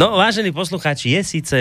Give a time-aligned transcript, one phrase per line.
[0.00, 1.58] No, vážení poslucháči, je síce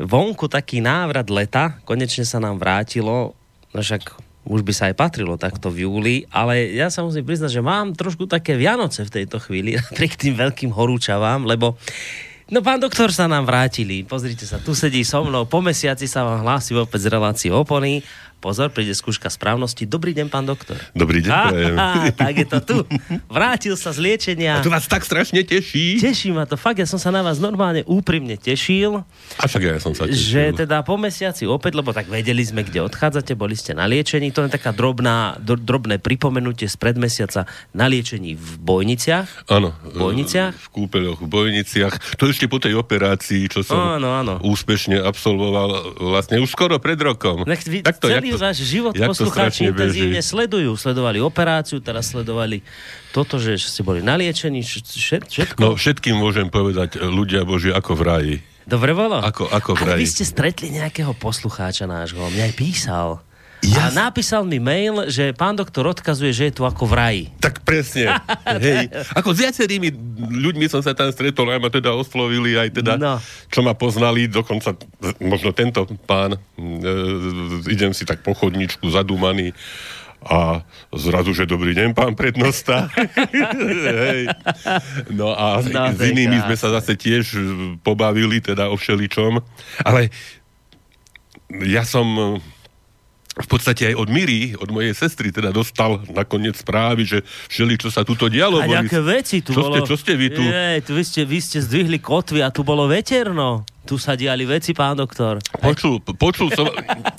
[0.00, 3.36] vonku taký návrat leta, konečne sa nám vrátilo,
[3.76, 4.16] no však
[4.48, 7.92] už by sa aj patrilo takto v júli, ale ja sa musím priznať, že mám
[7.92, 11.76] trošku také Vianoce v tejto chvíli, napriek tým veľkým horúčavám, lebo
[12.50, 14.02] No pán doktor sa nám vrátili.
[14.02, 15.46] Pozrite sa, tu sedí so mnou.
[15.46, 18.02] Po mesiaci sa vám hlási opäť z relácie opony
[18.40, 19.84] Pozor, príde skúška správnosti.
[19.84, 20.80] Dobrý deň, pán doktor.
[20.96, 21.76] Dobrý deň, prajem.
[22.16, 22.76] tak je to tu.
[23.28, 24.56] Vrátil sa z liečenia.
[24.56, 26.00] A to vás tak strašne teší.
[26.00, 26.56] Teší ma to.
[26.56, 29.04] Fakt, ja som sa na vás normálne úprimne tešil.
[29.36, 30.56] A však ja som sa tešil.
[30.56, 34.32] Že teda po mesiaci opäť, lebo tak vedeli sme, kde odchádzate, boli ste na liečení.
[34.32, 37.44] To je taká drobná, drobné pripomenutie z predmesiaca
[37.76, 39.52] na liečení v Bojniciach.
[39.52, 39.76] Áno.
[39.84, 40.56] V Bojniciach.
[40.56, 42.16] V kúpeľoch v Bojniciach.
[42.16, 44.40] To ešte po tej operácii, čo som áno, áno.
[44.40, 47.44] úspešne absolvoval vlastne už skoro pred rokom.
[47.44, 50.30] Nech, vy, tak to, celý váš život poslucháči intenzívne beží.
[50.30, 50.70] sledujú.
[50.78, 52.62] Sledovali operáciu, teraz sledovali
[53.10, 55.58] toto, že ste boli naliečení, všetko.
[55.58, 58.36] No všetkým môžem povedať, ľudia Boži, ako v raji.
[58.70, 59.18] Dobre bolo?
[59.18, 60.02] Ako, ako v raji.
[60.04, 63.08] vy ste stretli nejakého poslucháča nášho, mňa aj písal.
[63.60, 63.92] Ja...
[63.92, 67.24] A napísal mi mail, že pán doktor odkazuje, že je tu ako v raji.
[67.44, 68.16] Tak presne.
[68.64, 68.88] Hej.
[69.12, 69.92] Ako s viacerými
[70.40, 73.20] ľuďmi som sa tam stretol, aj ma teda oslovili, aj teda, no.
[73.52, 74.72] čo ma poznali, dokonca
[75.20, 76.38] možno tento pán, e,
[77.68, 79.52] idem si tak po chodničku zadúmaný
[80.20, 80.60] a
[80.92, 82.92] zrazu, že dobrý deň, pán prednosta.
[84.04, 84.28] Hej.
[85.16, 87.36] No a no, s inými sme sa zase tiež
[87.80, 89.40] pobavili, teda o všeličom.
[89.80, 90.12] Ale
[91.64, 92.36] ja som
[93.30, 97.88] v podstate aj od Miry, od mojej sestry, teda dostal nakoniec správy, že všeli, čo
[97.88, 98.58] sa tuto dialo.
[98.58, 99.78] A nejaké veci tu čo bolo.
[99.78, 100.42] Ste, čo ste vy tu?
[100.42, 103.62] Je, tu vy, ste, vy ste zdvihli kotvy a tu bolo veterno.
[103.86, 105.38] Tu sa diali veci, pán doktor.
[105.62, 106.68] Počul, počul som...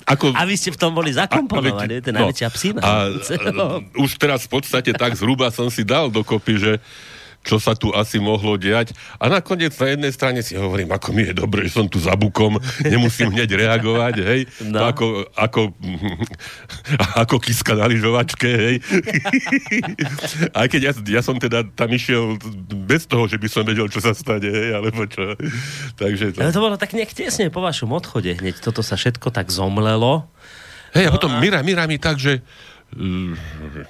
[0.06, 0.32] Ako...
[0.38, 2.80] A vy ste v tom boli zakomponovaní, je najväčšia psina.
[2.80, 3.64] A, a,
[3.98, 6.72] už teraz v podstate tak zhruba som si dal dokopy, že
[7.42, 8.94] čo sa tu asi mohlo diať.
[9.18, 12.14] A nakoniec na jednej strane si hovorím, ako mi je dobre, že som tu za
[12.14, 14.40] bukom, nemusím hneď reagovať, hej.
[14.70, 14.78] No.
[14.78, 15.60] To ako, ako,
[17.18, 18.76] ako kiska na lyžovačke, hej.
[20.54, 22.38] Aj keď ja, ja som teda tam išiel
[22.86, 25.34] bez toho, že by som vedel, čo sa stane, hej, alebo čo.
[25.98, 26.46] Takže to...
[26.46, 28.62] Ale to bolo tak nejak tesne po vašom odchode hneď.
[28.62, 30.30] Toto sa všetko tak zomlelo.
[30.94, 31.42] Hej, a potom no a...
[31.42, 32.44] Mira, Mira mi tak, že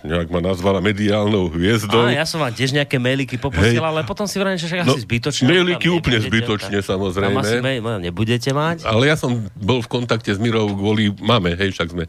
[0.06, 2.06] nejak ma nazvala mediálnou hviezdou.
[2.06, 4.94] A ja som vám tiež nejaké mailiky poposielal, ale potom si vrajím, že však no,
[4.94, 5.44] asi zbytočne.
[5.50, 7.34] Mailiky úplne zbytočne, tak, samozrejme.
[7.34, 8.86] Tam asi mail, nebudete mať.
[8.86, 12.06] Ale ja som bol v kontakte s Mirou kvôli mame, hej, však sme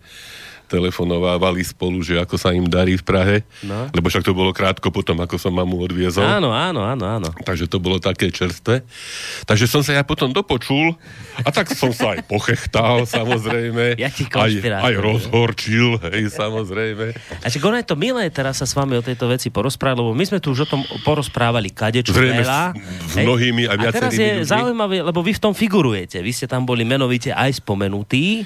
[0.67, 3.89] telefonovávali spolu, že ako sa im darí v Prahe, no.
[3.93, 6.25] lebo však to bolo krátko potom, ako som mamu odviezol.
[6.25, 7.29] Áno, áno, áno, áno.
[7.45, 8.81] Takže to bolo také čerstvé.
[9.45, 10.97] Takže som sa ja potom dopočul
[11.45, 14.01] a tak som sa aj pochechtal, samozrejme.
[14.01, 17.13] Ja aj, aj rozhorčil, hej, samozrejme.
[17.41, 20.11] A čiže ono je to milé teraz sa s vami o tejto veci porozprávať, lebo
[20.17, 22.61] my sme tu už o tom porozprávali kadečo Zrejme veľa.
[22.73, 24.49] S, s mnohými a viacerými A teraz je ľuďmi.
[24.49, 26.17] zaujímavé, lebo vy v tom figurujete.
[26.21, 28.45] Vy ste tam boli menovite aj spomenutí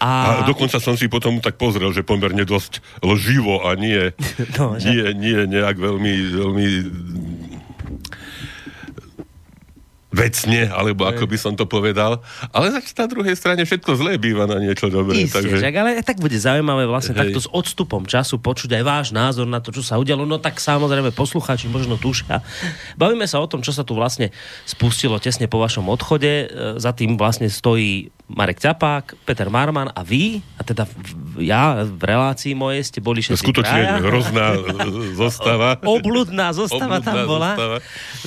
[0.00, 0.42] a...
[0.42, 4.10] a dokonca som si potom tak pozrel, že pomerne dosť lživo a nie,
[4.58, 4.90] no, že...
[4.90, 6.68] nie, nie nejak veľmi, veľmi
[10.14, 12.22] vecne, alebo ako by som to povedal.
[12.54, 15.26] Ale na druhej strane všetko zlé býva na niečo dobré.
[15.26, 15.58] Isté, takže...
[15.58, 17.34] Žak, ale tak bude zaujímavé vlastne Hej.
[17.34, 20.22] takto s odstupom času počuť aj váš názor na to, čo sa udialo.
[20.22, 22.46] No tak samozrejme poslucháči možno tušia.
[22.94, 24.30] Bavíme sa o tom, čo sa tu vlastne
[24.62, 26.46] spustilo tesne po vašom odchode.
[26.46, 30.88] E, za tým vlastne stojí Marek Ťapák, Peter Marman a vy, a teda
[31.36, 34.56] ja v relácii mojej ste boli všetci Skutočne hrozná
[35.20, 35.76] zostava.
[35.84, 37.52] Obludná zostava Obludná tam bola.
[37.52, 37.78] Zostava.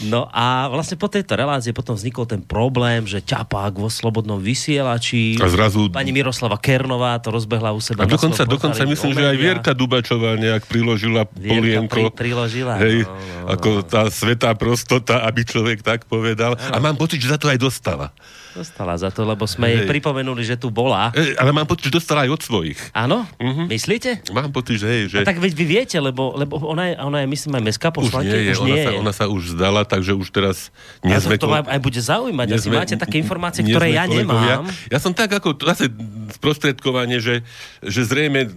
[0.05, 5.41] No a vlastne po tejto relácii potom vznikol ten problém, že Ťapák vo Slobodnom vysielači,
[5.41, 5.89] a zrazu...
[5.89, 8.05] pani Miroslava Kernová to rozbehla u seba.
[8.05, 12.13] A dokonca, dokonca myslím, že aj Vierka Dubačová nejak priložila Vierka polienko.
[12.13, 12.77] Pri, priložila.
[12.85, 13.47] Hej, no, no, no.
[13.49, 16.53] ako tá svetá prostota, aby človek tak povedal.
[16.53, 16.69] No.
[16.69, 18.13] A mám pocit, že za to aj dostala.
[18.57, 21.13] Dostala za to, lebo sme jej pripomenuli, že tu bola.
[21.13, 22.79] E, ale mám pocit, že dostala aj od svojich.
[22.89, 23.29] Áno?
[23.37, 23.69] Uh-huh.
[23.69, 24.25] Myslíte?
[24.33, 25.05] Mám pocit, že...
[25.05, 25.21] že...
[25.21, 28.33] A tak veď vy viete, lebo, lebo ona, je, ona je, myslím, aj mestská poslankyňa.
[28.33, 28.97] Už nie je, už ona, nie sa, je.
[28.97, 30.73] ona sa už zdala, takže už teraz...
[31.05, 34.65] Nie sme to, to aj bude zaujímať, asi máte také informácie, ktoré ja kolegovia.
[34.65, 34.73] nemám.
[34.89, 35.93] Ja som tak ako zase
[36.33, 37.45] sprostredkovanie, že,
[37.85, 38.49] že zrejme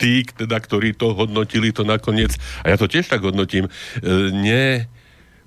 [0.00, 2.34] tí, teda, ktorí to hodnotili, to nakoniec,
[2.64, 3.70] a ja to tiež tak hodnotím, e,
[4.32, 4.88] nie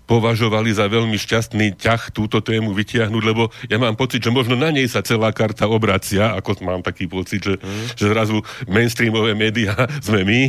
[0.03, 4.69] považovali za veľmi šťastný ťah túto tému vytiahnuť, lebo ja mám pocit, že možno na
[4.69, 7.95] nej sa celá karta obracia, ako mám taký pocit, že, mm.
[7.95, 9.73] že zrazu mainstreamové médiá
[10.05, 10.41] sme my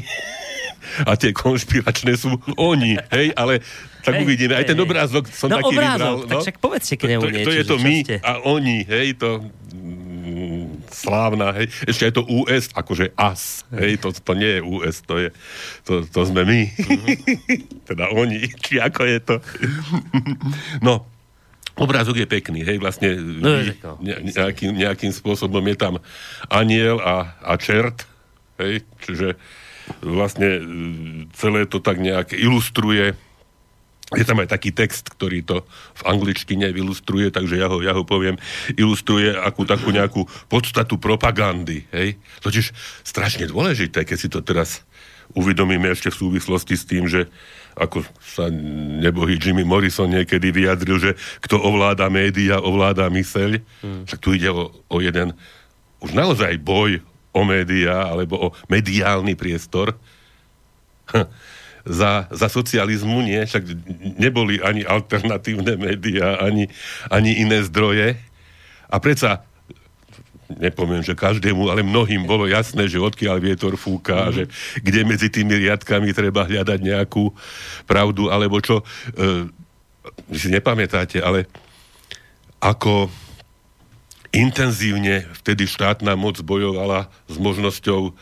[1.09, 3.65] a tie konšpiračné sú oni, hej, ale
[4.05, 4.53] tak hej, uvidíme.
[4.53, 6.15] Aj ten obrázok som no, taký obrázok, vybral.
[6.21, 7.49] No, tak však povedzte k nemu to, niečo.
[7.49, 8.17] To je to my ste?
[8.21, 9.29] a oni, hej, to
[10.91, 11.67] slávna, hej.
[11.89, 15.29] Ešte aj to US, akože AS, hej, to, to nie je US, to, je,
[15.85, 16.61] to, to sme my.
[16.69, 17.17] Mm-hmm.
[17.89, 19.37] teda oni, či ako je to.
[20.87, 21.05] no,
[21.75, 23.63] obrázok je pekný, hej, vlastne no,
[23.99, 25.95] ne, nejakým, nejakým spôsobom je tam
[26.47, 28.07] aniel a, a čert,
[28.63, 29.35] hej, čiže
[30.01, 30.63] vlastne e,
[31.37, 33.19] celé to tak nejak ilustruje
[34.13, 35.65] je tam aj taký text, ktorý to
[35.97, 38.37] v angličtine ilustruje, takže ja ho, ja ho poviem,
[38.77, 41.89] ilustruje akú takú nejakú podstatu propagandy.
[41.89, 42.21] Hej?
[42.45, 44.85] Totiž strašne dôležité, keď si to teraz
[45.33, 47.33] uvedomíme ešte v súvislosti s tým, že
[47.75, 48.53] ako sa
[49.03, 51.11] nebohý Jimmy Morrison niekedy vyjadril, že
[51.43, 53.59] kto ovláda média, ovláda myseľ.
[53.83, 54.05] Hmm.
[54.07, 55.35] Však tu ide o, o jeden
[56.05, 57.01] už naozaj boj
[57.35, 59.97] o médiá, alebo o mediálny priestor.
[61.85, 63.65] Za, za socializmu nie, však
[64.17, 66.73] neboli ani alternatívne médiá, ani,
[67.13, 68.17] ani iné zdroje.
[68.89, 69.45] A predsa
[70.49, 74.37] nepoviem, že každému, ale mnohým bolo jasné, že odkiaľ vietor fúka, mm-hmm.
[74.37, 74.45] že
[74.81, 77.33] kde medzi tými riadkami treba hľadať nejakú
[77.89, 78.81] pravdu, alebo čo.
[78.81, 78.85] E,
[80.37, 81.49] si nepamätáte, ale
[82.61, 83.09] ako
[84.37, 88.13] intenzívne vtedy štátna moc bojovala s možnosťou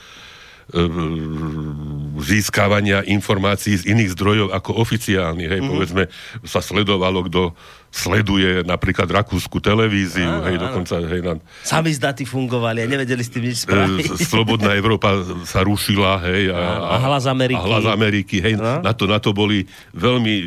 [0.73, 5.51] Ehm, získavania informácií z iných zdrojov ako oficiálnych.
[5.51, 5.73] Hej, mm-hmm.
[5.75, 6.03] povedzme,
[6.47, 7.53] sa sledovalo, kto
[7.93, 11.37] sleduje napríklad rakúsku televíziu, áno, hej, dokonca, hej, na...
[11.61, 14.17] Sami zdaty fungovali a nevedeli s tým nič spraviť.
[14.17, 17.61] Slobodná Európa sa rušila, hej, a, a, a hlas Ameriky.
[17.61, 20.45] A hlas Ameriky, hej, na, to, na to boli veľmi e,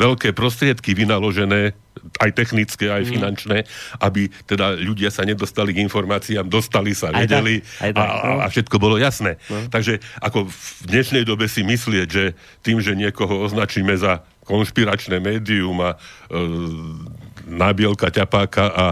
[0.00, 1.76] veľké prostriedky vynaložené
[2.20, 3.10] aj technické, aj mm.
[3.10, 3.58] finančné,
[4.00, 8.14] aby teda ľudia sa nedostali k informáciám, dostali sa, aj vedeli tak, aj tak, a,
[8.26, 8.36] no.
[8.40, 9.36] a všetko bolo jasné.
[9.48, 9.68] No.
[9.68, 12.24] Takže ako v dnešnej dobe si myslieť, že
[12.64, 15.96] tým, že niekoho označíme za konšpiračné médium a e,
[17.46, 18.86] nábielka ťapáka a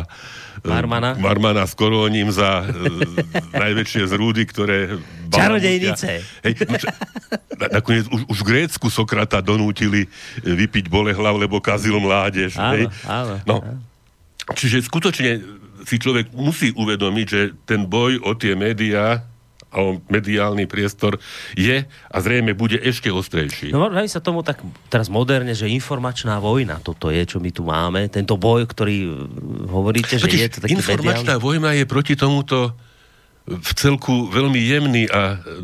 [0.64, 1.14] Marmana.
[1.19, 2.72] Marmana s korónim za e,
[3.55, 4.99] najväčšie zrúdy, ktoré...
[5.34, 6.25] Čarodejnice.
[6.43, 6.88] Hej, no, čo,
[7.70, 10.08] nakoniec už, už v Grécku Sokrata donútili
[10.43, 12.56] vypiť bolehlav, lebo kazil mládež.
[12.56, 12.84] Áno, hej.
[13.05, 13.56] áno, no.
[13.62, 13.81] áno.
[14.56, 15.44] Čiže skutočne
[15.84, 19.25] si človek musí uvedomiť, že ten boj o tie médiá
[19.68, 21.20] a mediálny priestor
[21.52, 23.68] je a zrejme bude ešte ostrejší.
[23.68, 27.68] No hovorí sa tomu tak teraz moderne, že informačná vojna, toto je, čo my tu
[27.68, 29.10] máme, tento boj, ktorý e,
[29.68, 31.44] hovoríte, že Totiž je to taký Informačná mediálny...
[31.44, 32.72] vojna je proti tomuto
[33.48, 35.60] v celku veľmi jemný a e,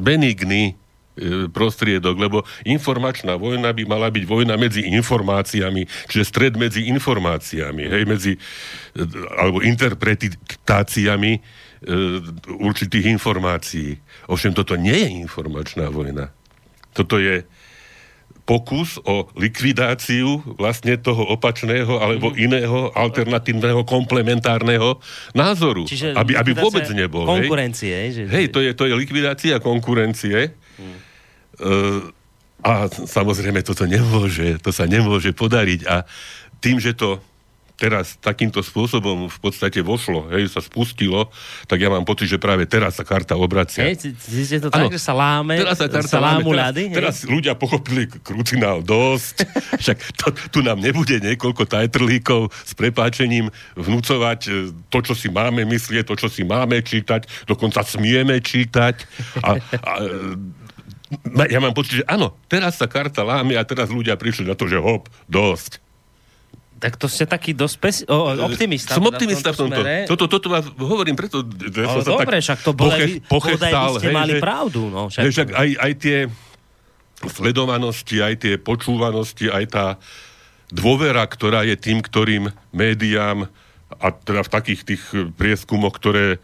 [0.00, 6.88] benigný e, prostriedok, lebo informačná vojna by mala byť vojna medzi informáciami, čiže stred medzi
[6.88, 8.40] informáciami, hej, medzi,
[9.36, 11.67] alebo interpretáciami E,
[12.58, 13.98] určitých informácií.
[14.26, 16.34] Ovšem toto nie je informačná vojna.
[16.90, 17.46] Toto je
[18.48, 22.36] pokus o likvidáciu vlastne toho opačného alebo mm.
[22.40, 24.96] iného alternatívneho komplementárneho
[25.36, 25.84] názoru.
[25.84, 27.28] Čiže aby, aby vôbec nebol.
[27.28, 27.92] Konkurencie.
[27.92, 28.22] Hej, že...
[28.32, 30.56] hej to, je, to je likvidácia konkurencie.
[30.80, 30.96] Mm.
[31.60, 32.00] Uh,
[32.64, 35.84] a samozrejme toto nemôže, to sa nemôže podariť.
[35.84, 36.08] A
[36.64, 37.20] tým, že to
[37.78, 41.30] teraz takýmto spôsobom v podstate vošlo, hej, sa spustilo,
[41.70, 43.86] tak ja mám pocit, že práve teraz sa karta obracia.
[43.86, 46.82] Hej, ste to ano, tak, že sa láme, teraz sa, karta sa lámu láme, ľady,
[46.90, 49.46] teraz, teraz ľudia pochopili krucinál dosť,
[49.86, 53.46] však to, tu nám nebude niekoľko tajtrlíkov s prepáčením
[53.78, 54.50] vnúcovať e,
[54.90, 59.06] to, čo si máme myslieť, to, čo si máme čítať, dokonca smieme čítať.
[59.46, 59.54] A,
[59.86, 59.92] a
[61.48, 64.68] ja mám pocit, že áno, teraz sa karta láme a teraz ľudia prišli na to,
[64.68, 65.87] že hop, dosť.
[66.78, 68.94] Tak to ste taký dosť pes- o, optimista.
[68.94, 69.82] Som optimista v tomto.
[69.82, 70.10] tomto.
[70.14, 71.42] Toto, toto vás hovorím, preto...
[71.74, 74.80] Ja som sa dobre, tak však to bolo, poche, pochechtal, ste hej, mali že, pravdu.
[74.86, 76.18] No, však, hej, však aj, aj tie
[77.26, 79.86] sledovanosti, aj tie počúvanosti, aj tá
[80.70, 83.50] dôvera, ktorá je tým, ktorým médiám
[83.98, 85.02] a teda v takých tých
[85.34, 86.38] prieskumoch, ktoré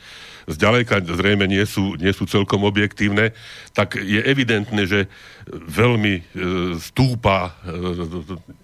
[0.48, 3.32] zďaleka zrejme nie sú, nie sú celkom objektívne,
[3.72, 5.00] tak je evidentné, že
[5.48, 6.22] veľmi e,
[6.80, 7.72] stúpa e,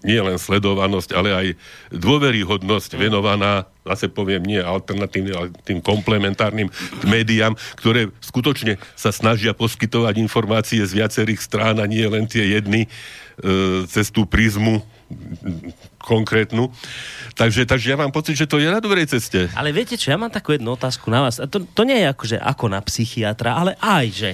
[0.05, 1.47] nie len sledovanosť, ale aj
[1.93, 6.69] dôveryhodnosť venovaná, zase poviem, nie alternatívnym, ale tým komplementárnym
[7.05, 12.85] médiám, ktoré skutočne sa snažia poskytovať informácie z viacerých strán a nie len tie jedny
[12.85, 12.89] e,
[13.85, 14.81] cez tú prízmu
[16.01, 16.73] konkrétnu.
[17.37, 19.47] Takže, takže ja mám pocit, že to je na dobrej ceste.
[19.55, 21.39] Ale viete čo, ja mám takú jednu otázku na vás.
[21.39, 24.29] A to, to nie je ako, že ako na psychiatra, ale aj, že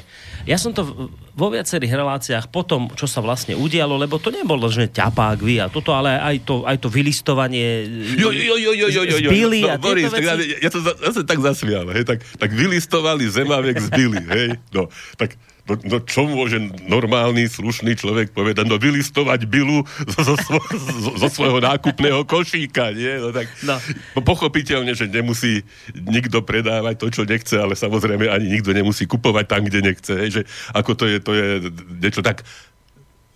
[0.47, 4.65] ja som to vo viacerých reláciách po tom, čo sa vlastne udialo, lebo to nebolo,
[4.73, 7.85] že ťapák vy a toto, ale aj to, aj to vylistovanie
[8.17, 9.29] jo, jo, jo, jo, jo, jo, jo.
[9.29, 10.17] no, a Boris, veci...
[10.17, 10.33] tak, ja,
[10.65, 15.37] ja to zase tak zasmial, hej, tak, tak vylistovali zemavek z Billy, hej, no, tak
[15.67, 18.63] No, no čo môže normálny, slušný človek povedať?
[18.71, 19.83] No vylistovať bilu
[20.15, 23.19] zo, zo, zo, zo svojho nákupného košíka, nie?
[23.19, 23.75] No tak no.
[24.15, 29.45] No, pochopiteľne, že nemusí nikto predávať to, čo nechce, ale samozrejme ani nikto nemusí kupovať
[29.45, 30.15] tam, kde nechce.
[30.31, 31.47] Že ako to je, to je
[31.99, 32.47] niečo tak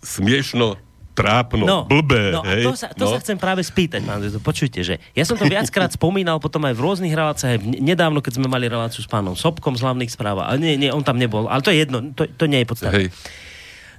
[0.00, 0.80] smiešno
[1.12, 2.32] trápno, no, blbé.
[2.32, 2.64] No, hej?
[2.64, 3.12] to, sa, to no.
[3.12, 6.80] sa chcem práve spýtať, pán Počujte, že ja som to viackrát spomínal potom aj v
[6.80, 10.74] rôznych reláciách, nedávno, keď sme mali reláciu s pánom Sobkom z hlavných správ, ale nie,
[10.80, 12.96] nie, on tam nebol, ale to je jedno, to, to nie je podstatné.
[12.96, 13.06] Hej.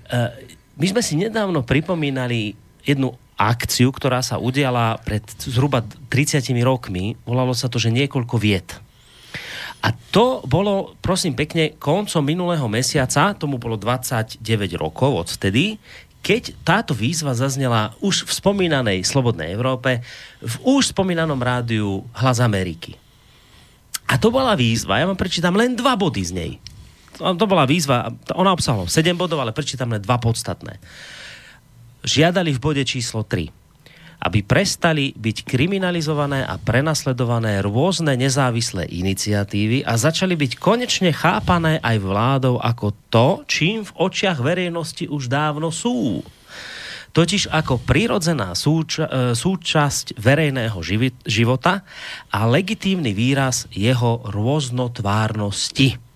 [0.09, 0.29] Uh,
[0.81, 7.17] my sme si nedávno pripomínali jednu akciu, ktorá sa udiala pred zhruba 30 rokmi.
[7.25, 8.77] Volalo sa to, že niekoľko viet.
[9.83, 14.39] A to bolo, prosím pekne, koncom minulého mesiaca, tomu bolo 29
[14.79, 15.75] rokov odvtedy,
[16.23, 19.99] keď táto výzva zaznela už v spomínanej Slobodnej Európe,
[20.39, 22.95] v už spomínanom rádiu Hlas Ameriky.
[24.07, 26.51] A to bola výzva, ja vám prečítam len dva body z nej.
[27.19, 30.79] To bola výzva, ona obsahovala 7 bodov, ale prečítam len dva podstatné.
[32.07, 33.62] Žiadali v bode číslo 3
[34.23, 41.97] aby prestali byť kriminalizované a prenasledované rôzne nezávislé iniciatívy a začali byť konečne chápané aj
[41.99, 46.23] vládou ako to, čím v očiach verejnosti už dávno sú.
[47.13, 50.81] Totiž ako prirodzená súča- e, súčasť verejného
[51.29, 51.85] života
[52.33, 56.12] a legitímny výraz jeho rôznotvárnosti.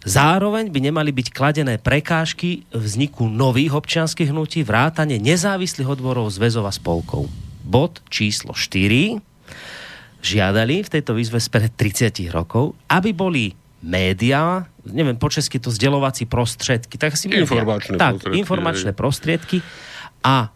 [0.00, 6.72] Zároveň by nemali byť kladené prekážky vzniku nových občianských hnutí, vrátane nezávislých odborov zväzov a
[6.72, 7.28] spolkov.
[7.60, 9.20] Bod číslo 4
[10.24, 13.52] žiadali v tejto výzve spred 30 rokov, aby boli
[13.84, 19.58] médiá, neviem po česky to zdelovací prostředky, tak si informačné tak, prostriedky, informačné prostriedky
[20.24, 20.52] a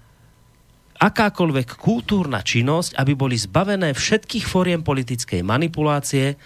[1.01, 6.37] akákoľvek kultúrna činnosť, aby boli zbavené všetkých fóriem politickej manipulácie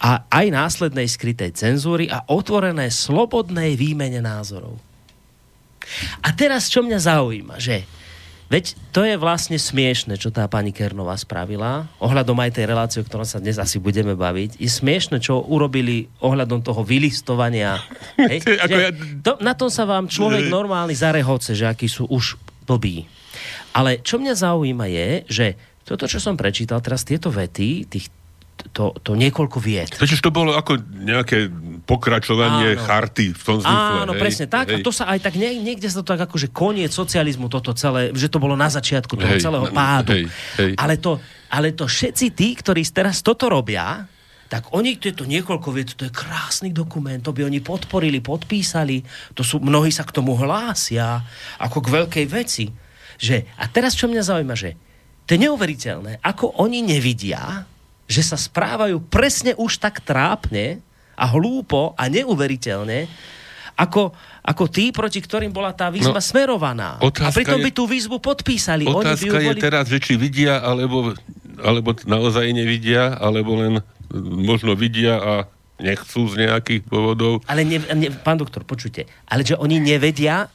[0.00, 4.76] a aj následnej skrytej cenzúry a otvorené slobodnej výmene názorov.
[6.24, 7.84] A teraz, čo mňa zaujíma, že
[8.44, 13.06] Veď to je vlastne smiešne, čo tá pani Kernová spravila, ohľadom aj tej relácie, o
[13.08, 14.60] ktorom sa dnes asi budeme baviť.
[14.60, 17.80] Je smiešne, čo urobili ohľadom toho vylistovania.
[18.20, 18.44] Hej?
[18.68, 18.92] ja...
[19.24, 22.36] to, na tom sa vám človek normálny zarehoce, že akí sú už
[22.68, 23.08] blbí.
[23.72, 25.46] Ale čo mňa zaujíma je, že
[25.88, 28.12] toto, čo som prečítal, teraz tieto vety, tých
[28.74, 29.94] to, to niekoľko viet.
[29.94, 31.50] Totiž to bolo ako nejaké
[31.84, 32.82] pokračovanie áno.
[32.82, 34.02] charty v tom zmysle.
[34.02, 34.72] Áno, hej, presne tak.
[34.72, 34.80] Hej.
[34.80, 37.76] A to sa aj tak, nie, niekde sa to tak ako, že koniec socializmu toto
[37.76, 40.16] celé, že to bolo na začiatku toho hej, celého pádu.
[40.16, 40.24] Hej,
[40.58, 40.72] hej.
[40.80, 41.20] Ale, to,
[41.52, 44.08] ale to všetci tí, ktorí teraz toto robia,
[44.48, 48.22] tak oni, to je to niekoľko viet, to je krásny dokument, to by oni podporili,
[48.22, 49.02] podpísali,
[49.34, 51.20] to sú, mnohí sa k tomu hlásia,
[51.58, 52.70] ako k veľkej veci.
[53.18, 54.78] Že, a teraz čo mňa zaujíma, že
[55.24, 57.64] to je neuveriteľné, ako oni nevidia,
[58.04, 60.80] že sa správajú presne už tak trápne
[61.14, 63.06] a hlúpo a neuveriteľne,
[63.74, 67.02] ako, ako tí, proti ktorým bola tá výzva no, smerovaná.
[67.02, 68.86] A pritom je, by tú výzvu podpísali.
[68.86, 69.60] Otázka Oni by je boli...
[69.62, 71.10] teraz, že či vidia, alebo,
[71.58, 73.82] alebo naozaj nevidia, alebo len
[74.22, 75.34] možno vidia a
[75.82, 77.42] nechcú z nejakých dôvodov.
[77.50, 80.46] Ale ne, ne, pán doktor, počujte, ale že oni nevedia,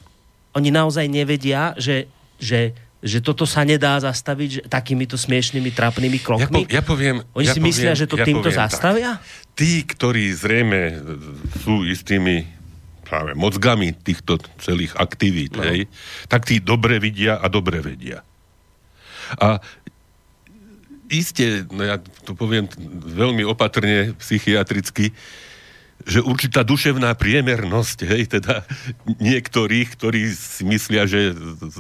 [0.56, 2.08] oni naozaj nevedia, že,
[2.40, 6.68] že že toto sa nedá zastaviť že, takýmito smiešnými, trapnými krokmi?
[6.68, 7.16] Ja, po, ja poviem...
[7.32, 9.20] Oni ja si poviem, myslia, že to ja týmto zastavia?
[9.20, 9.56] Tak.
[9.56, 11.00] Tí, ktorí zrejme
[11.64, 12.44] sú istými
[13.08, 15.66] práve mozgami týchto celých aktivít, no.
[15.66, 15.90] hej,
[16.30, 18.22] tak tí dobre vidia a dobre vedia.
[19.40, 19.58] A
[21.10, 22.70] iste, no ja to poviem
[23.02, 25.10] veľmi opatrne, psychiatricky,
[26.08, 28.64] že určitá duševná priemernosť, hej, teda
[29.20, 31.36] niektorých, ktorí si myslia, že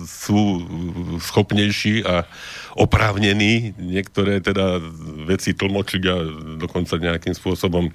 [0.08, 0.66] sú
[1.24, 2.28] schopnejší a
[2.76, 4.80] oprávnení niektoré teda
[5.24, 6.16] veci tlmočiť a
[6.60, 7.92] dokonca nejakým spôsobom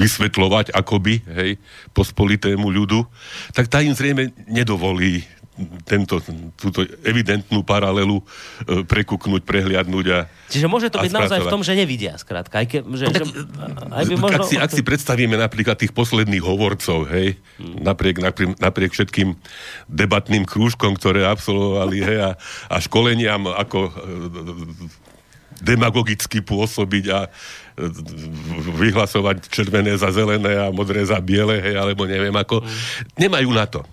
[0.00, 1.50] vysvetľovať akoby, hej,
[1.92, 3.04] pospolitému ľudu,
[3.52, 5.24] tak tá im zrejme nedovolí
[5.84, 6.20] tento,
[6.56, 8.24] túto evidentnú paralelu e,
[8.84, 10.18] prekuknúť, prehliadnúť a
[10.50, 12.64] Čiže môže to byť naozaj v tom, že nevidia, skrátka.
[12.64, 13.46] Aj ke, že, no, tak, že,
[13.94, 14.42] aj by možno...
[14.42, 17.86] ak, si, ak si predstavíme napríklad tých posledných hovorcov, hej, hmm.
[17.86, 19.38] napriek, napriek, napriek všetkým
[19.86, 22.30] debatným krúžkom, ktoré absolvovali, hej, a,
[22.66, 23.92] a školeniam, ako e,
[25.60, 27.30] demagogicky pôsobiť a e,
[28.74, 32.64] vyhlasovať červené za zelené a modré za biele, hej, alebo neviem ako.
[32.64, 32.70] Hmm.
[33.20, 33.84] Nemajú na to.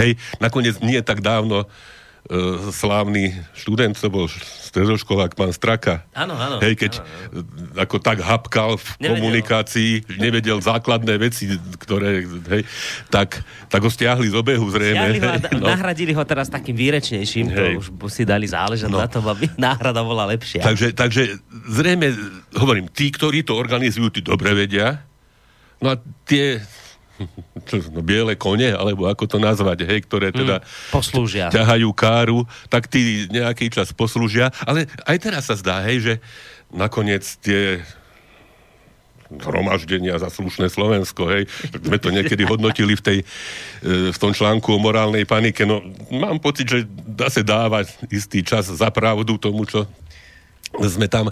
[0.00, 4.24] Hej, nakoniec nie tak dávno uh, slávny študent, to bol
[4.70, 6.08] stredoškolák pán Straka.
[6.16, 6.56] Áno, áno.
[6.64, 7.76] Hej, keď áno, áno.
[7.76, 9.10] ako tak hapkal v nevedel.
[9.18, 12.62] komunikácii, nevedel základné veci, ktoré, hej,
[13.12, 15.16] tak, tak ho stiahli z obehu zrejme.
[15.16, 15.66] Stiahli ho a no.
[15.68, 17.56] nahradili ho teraz takým výrečnejším, hej.
[17.82, 19.02] to už si dali záležať no.
[19.02, 20.64] na tom, aby náhrada bola lepšia.
[20.64, 21.36] Takže, takže
[21.68, 22.14] zrejme,
[22.56, 25.02] hovorím, tí, ktorí to organizujú, tí dobre vedia,
[25.82, 26.62] no a tie
[27.94, 31.46] no, biele kone, alebo ako to nazvať, hej, ktoré mm, teda mm, poslúžia.
[31.52, 34.48] ťahajú káru, tak tí nejaký čas poslúžia.
[34.64, 36.14] Ale aj teraz sa zdá, hej, že
[36.70, 37.82] nakoniec tie
[39.30, 41.46] zhromaždenia za slušné Slovensko, hej.
[41.46, 45.62] Tak sme to niekedy hodnotili v, tej, e, v tom článku o morálnej panike.
[45.62, 49.86] No, mám pocit, že dá sa dávať istý čas za pravdu tomu, čo
[50.74, 51.30] sme tam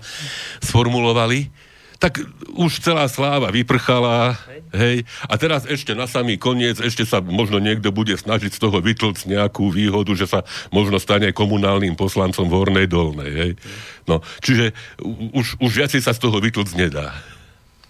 [0.63, 1.68] sformulovali
[1.99, 2.23] tak
[2.55, 4.39] už celá sláva vyprchala,
[4.71, 5.03] hej.
[5.27, 9.27] a teraz ešte na samý koniec, ešte sa možno niekto bude snažiť z toho vytlcť
[9.27, 13.53] nejakú výhodu, že sa možno stane komunálnym poslancom v Hornej Dolnej, hej.
[14.07, 14.79] No, čiže
[15.35, 17.19] už, už viacej sa z toho vytlcť nedá.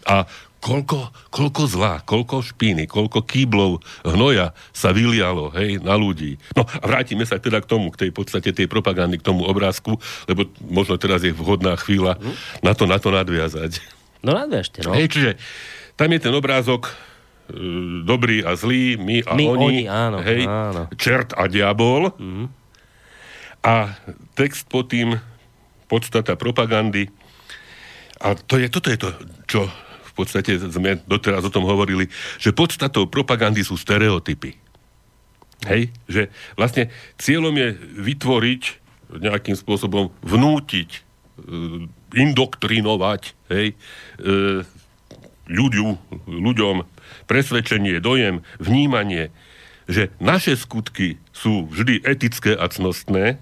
[0.09, 0.25] A
[0.65, 6.41] koľko, koľko zla, koľko špíny, koľko kýblov hnoja sa vylialo, hej, na ľudí.
[6.57, 10.01] No a vrátime sa teda k tomu, k tej podstate tej propagandy, k tomu obrázku,
[10.25, 12.65] lebo možno teraz je vhodná chvíľa mm.
[12.65, 13.98] na to, na to nadviazať.
[14.23, 14.95] No nadviažte, no.
[14.95, 15.31] Hej, čiže
[15.95, 16.93] tam je ten obrázok e,
[18.03, 20.83] dobrý a zlý, my a my, oni, oni áno, hej, áno.
[20.99, 22.15] čert a diabol.
[22.15, 22.47] Mm-hmm.
[23.67, 23.99] A
[24.39, 25.19] text pod tým,
[25.91, 27.11] podstata propagandy.
[28.23, 29.09] A to je, toto je to,
[29.49, 29.61] čo
[30.05, 32.11] v podstate sme doteraz o tom hovorili,
[32.43, 34.59] že podstatou propagandy sú stereotypy.
[35.67, 38.63] Hej, že vlastne cieľom je vytvoriť
[39.19, 41.08] nejakým spôsobom vnútiť
[42.15, 43.77] indoktrinovať hej, e,
[45.49, 45.87] ľuďu,
[46.29, 46.85] ľuďom
[47.29, 49.33] presvedčenie, dojem, vnímanie,
[49.89, 53.41] že naše skutky sú vždy etické a cnostné,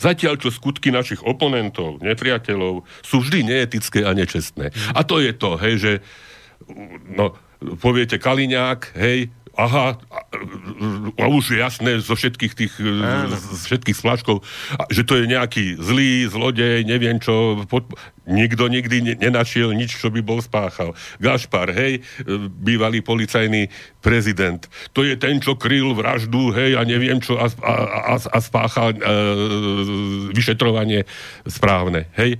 [0.00, 4.72] zatiaľ čo skutky našich oponentov, nepriateľov sú vždy neetické a nečestné.
[4.96, 5.92] A to je to, hej, že
[7.14, 7.36] no,
[7.78, 9.98] poviete Kaliňák, hej, aha,
[11.18, 13.34] a už je jasné zo všetkých tých, Áno.
[13.34, 14.46] z všetkých splaškov,
[14.86, 17.90] že to je nejaký zlý zlodej, neviem čo, pod,
[18.22, 20.94] nikto nikdy ne, nenašiel nič, čo by bol spáchal.
[21.18, 22.06] Gašpar, hej,
[22.62, 23.66] bývalý policajný
[23.98, 24.62] prezident,
[24.94, 27.74] to je ten, čo kryl vraždu, hej, a neviem čo, a, a,
[28.14, 29.00] a, a spáchal e,
[30.38, 31.02] vyšetrovanie
[31.50, 32.38] správne, hej.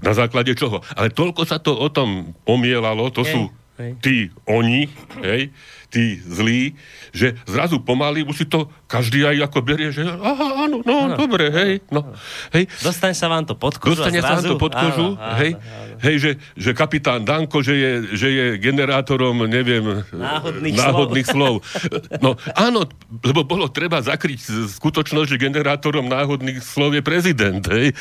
[0.00, 0.80] Na základe čoho?
[0.96, 3.40] Ale toľko sa to o tom omielalo, to hej, sú
[3.80, 3.92] hej.
[4.00, 4.16] tí
[4.48, 4.88] oni,
[5.24, 5.52] hej,
[5.90, 6.78] tí zlí,
[7.10, 11.14] že zrazu pomaly už si to každý aj ako berie, že aha, áno, no, áno,
[11.18, 12.14] dobre, hej, no,
[12.54, 12.70] hej.
[12.82, 15.98] Dostane sa vám to pod kožu Dostane sa vám to pod kožu, áno, hej, áno,
[16.02, 21.62] hej, že, že kapitán Danko, že je, že je generátorom, neviem, náhodných, náhodných slov.
[21.62, 21.94] slov.
[22.22, 22.86] No, áno,
[23.22, 27.94] lebo bolo treba zakryť skutočnosť, že generátorom náhodných slov je prezident, hej.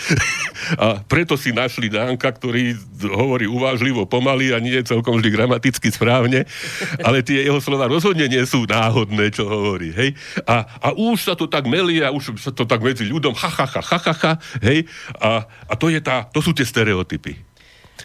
[0.77, 6.49] A preto si našli Danka, ktorý hovorí uvážlivo pomaly a nie celkom vždy gramaticky správne,
[7.05, 10.11] ale tie jeho slova slova rozhodne nie sú náhodné, čo hovorí, hej.
[10.43, 13.47] A, a už sa to tak melie a už sa to tak medzi ľudom ha,
[13.47, 14.83] ha, ha, ha, ha, ha hej.
[15.15, 17.39] A, a to, je tá, to sú tie stereotypy.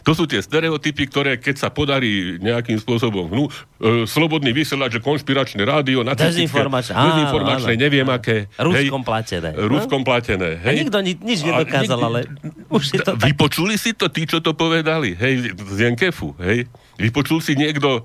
[0.06, 5.00] To sú tie stereotypy, ktoré keď sa podarí nejakým spôsobom hnú, e, slobodný vysielač, že
[5.00, 8.18] konšpiračné rádio, dezinformačné, dezinformačné áno, neviem áno.
[8.20, 8.46] aké.
[8.60, 9.50] Ruskom hej, platené.
[9.58, 10.50] Ruskom platené.
[10.60, 10.76] Hej.
[10.76, 12.20] A nikto ni, nič nedokázal, ale
[12.68, 13.26] už si to tak...
[13.26, 16.68] Vypočuli si to tí, čo to povedali, hej, z Jenkefu, hej.
[17.00, 18.04] Vypočul si niekto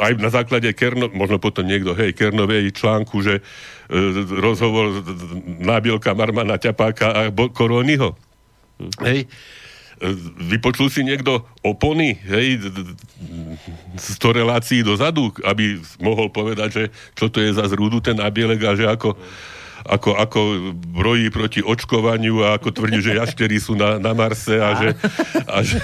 [0.00, 3.42] aj na základe Kerno, možno potom niekto, hej, Kernovej článku, že e,
[4.40, 5.04] rozhovor
[5.60, 8.16] nábielka Marmana Ťapáka a Koronyho.
[9.04, 10.06] Hej, e,
[10.48, 12.72] vypočul si niekto opony, hej,
[14.00, 18.60] z to relácií dozadu, aby mohol povedať, že čo to je za zrúdu ten nábielek
[18.64, 19.14] a že ako
[19.84, 20.40] ako, ako
[20.96, 24.88] brojí proti očkovaniu a ako tvrdí, že jaštery sú na, na Marse a, že,
[25.44, 25.78] a, že,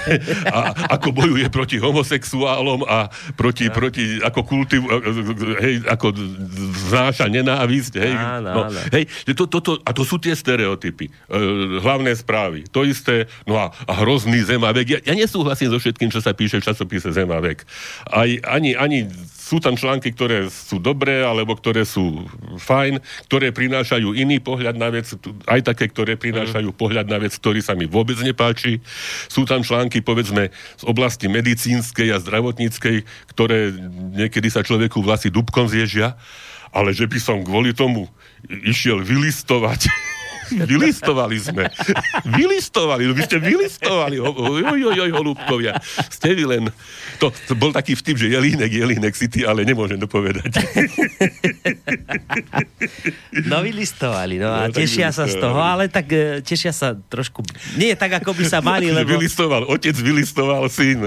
[0.49, 0.59] a
[0.97, 4.81] ako bojuje proti homosexuálom a proti, proti ako kultiv,
[5.61, 6.17] hej, ako
[6.89, 11.13] znáša nenávisť, hej, no, hej, že to, to, to, a to sú tie stereotypy, e,
[11.79, 16.19] hlavné správy, to isté, no a, a hrozný zemavek, ja, ja nesúhlasím so všetkým, čo
[16.19, 17.65] sa píše v časopise Zemavek.
[18.09, 19.05] Aj, ani, ani
[19.51, 22.23] sú tam články, ktoré sú dobré, alebo ktoré sú
[22.55, 25.11] fajn, ktoré prinášajú iný pohľad na vec,
[25.43, 26.79] aj také, ktoré prinášajú mm.
[26.79, 28.79] pohľad na vec, ktorý sa mi vôbec nepáči.
[29.27, 33.03] Sú tam články, povedzme, z oblasti medicínskej a zdravotníckej,
[33.35, 33.75] ktoré
[34.15, 36.15] niekedy sa človeku vlasy dubkom zježia,
[36.71, 38.07] ale že by som kvôli tomu
[38.47, 39.91] išiel vylistovať
[40.51, 41.63] Vylistovali sme.
[42.27, 44.19] Vylistovali, vy ste vylistovali.
[44.19, 45.79] Oj, oj, oj, holúbkovia.
[46.11, 46.63] Ste vy len...
[47.21, 50.49] To, to bol taký vtip, že jelínek, jelínek si ty, ale nemôžem to povedať.
[53.45, 57.45] No vylistovali, no a no, tešia sa z toho, ale tak e, tešia sa trošku...
[57.77, 59.13] Nie tak, ako by sa mali, lebo...
[59.15, 61.05] Vylistoval, otec vylistoval syn.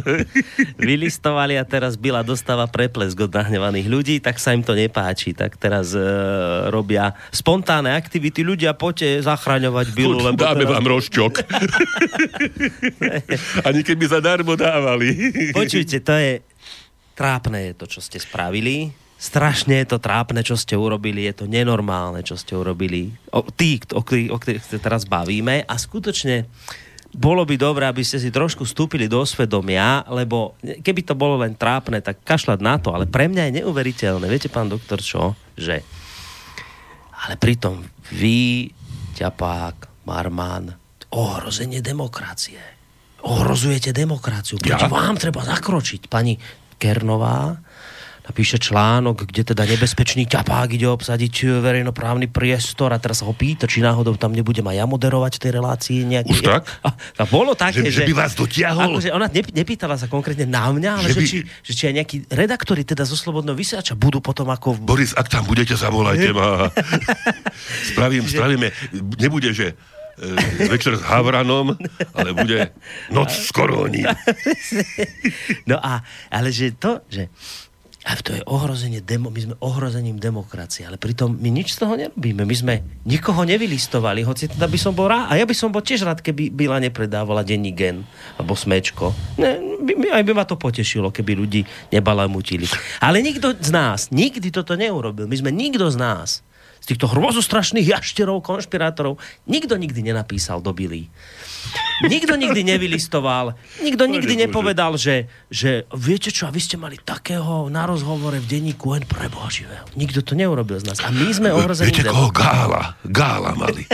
[0.79, 5.35] Vylistovali a teraz byla dostáva preplesk od nahnevaných ľudí, tak sa im to nepáči.
[5.35, 8.47] Tak teraz uh, robia spontánne aktivity.
[8.47, 10.23] Ľudia, poďte zachraňovať Bilu.
[10.23, 10.73] Lebo Dáme teraz...
[10.79, 11.33] vám rošťok.
[13.69, 15.11] Ani keby zadarmo dávali.
[15.51, 16.33] Počujte, to je
[17.15, 18.95] trápne je to, čo ste spravili.
[19.15, 21.25] Strašne je to trápne, čo ste urobili.
[21.25, 23.15] Je to nenormálne, čo ste urobili.
[23.31, 25.65] O, tí, o, o, o ktorých sa teraz bavíme.
[25.65, 26.51] A skutočne
[27.15, 31.55] bolo by dobré, aby ste si trošku vstúpili do svedomia, lebo keby to bolo len
[31.55, 34.27] trápne, tak kašľať na to, ale pre mňa je neuveriteľné.
[34.27, 35.39] Viete, pán doktor, čo?
[35.55, 35.79] Že
[37.25, 38.69] ale pritom vy,
[39.15, 40.75] ťapák, Marman,
[41.15, 42.61] ohrozenie demokracie.
[43.25, 44.61] Ohrozujete demokraciu.
[44.61, 44.91] Proti ja?
[44.91, 46.13] vám treba zakročiť.
[46.13, 46.37] Pani
[46.77, 47.57] Kernová
[48.25, 53.85] napíše článok, kde teda nebezpečný ťapák ide obsadiť verejnoprávny priestor a teraz ho pýta, či
[53.85, 56.33] náhodou tam nebudem aj ja moderovať v tej relácii nejaký...
[56.33, 56.65] Už tak?
[56.89, 58.97] A, a bolo také, že, že, by vás dotiahol?
[58.97, 61.27] Akože ona nepýtala sa konkrétne na mňa, ale že, že, by...
[61.27, 64.77] či, že či aj nejakí redaktori teda zo Slobodného vysiača budú potom ako...
[64.77, 66.69] Boris, ak tam budete, zavolajte ma.
[67.93, 68.37] Spravím, že...
[68.37, 68.69] spravíme,
[69.17, 69.73] nebude, že
[70.21, 71.73] e, večer s Havranom,
[72.13, 72.73] ale bude
[73.09, 74.09] noc s koróním.
[75.65, 77.33] No a, ale že to, že
[78.05, 81.97] a to je ohrozenie, demo, my sme ohrozením demokracie, ale pritom my nič z toho
[81.97, 82.45] nerobíme.
[82.45, 82.75] My sme
[83.09, 85.33] nikoho nevylistovali, hoci teda by som bol rád.
[85.33, 88.05] A ja by som bol tiež rád, keby Bila nepredávala denní gen
[88.37, 89.17] alebo smečko.
[89.41, 92.69] Ne, by, aj by ma to potešilo, keby ľudí nebalamutili.
[93.01, 95.25] Ale nikto z nás nikdy toto neurobil.
[95.25, 96.45] My sme nikto z nás
[96.85, 99.17] z týchto hrozostrašných jašterov, konšpirátorov,
[99.49, 101.09] nikto nikdy nenapísal do Billy.
[102.05, 107.73] Nikto nikdy nevylistoval, nikto nikdy nepovedal, že, že viete čo, a vy ste mali takého
[107.73, 109.89] na rozhovore v denníku len pre Boha živého.
[109.97, 111.01] Nikto to neurobil z nás.
[111.01, 111.89] A my sme ohrození.
[111.89, 112.29] Viete koho?
[112.29, 113.01] Gála.
[113.09, 113.89] Gála mali.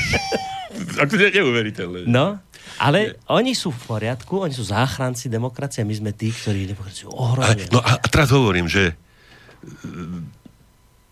[1.04, 2.08] Ak to je neuveriteľné.
[2.08, 2.40] No,
[2.80, 7.68] ale oni sú v poriadku, oni sú záchranci demokracie, my sme tí, ktorí demokraciu ohrozili.
[7.68, 8.96] No a teraz hovorím, že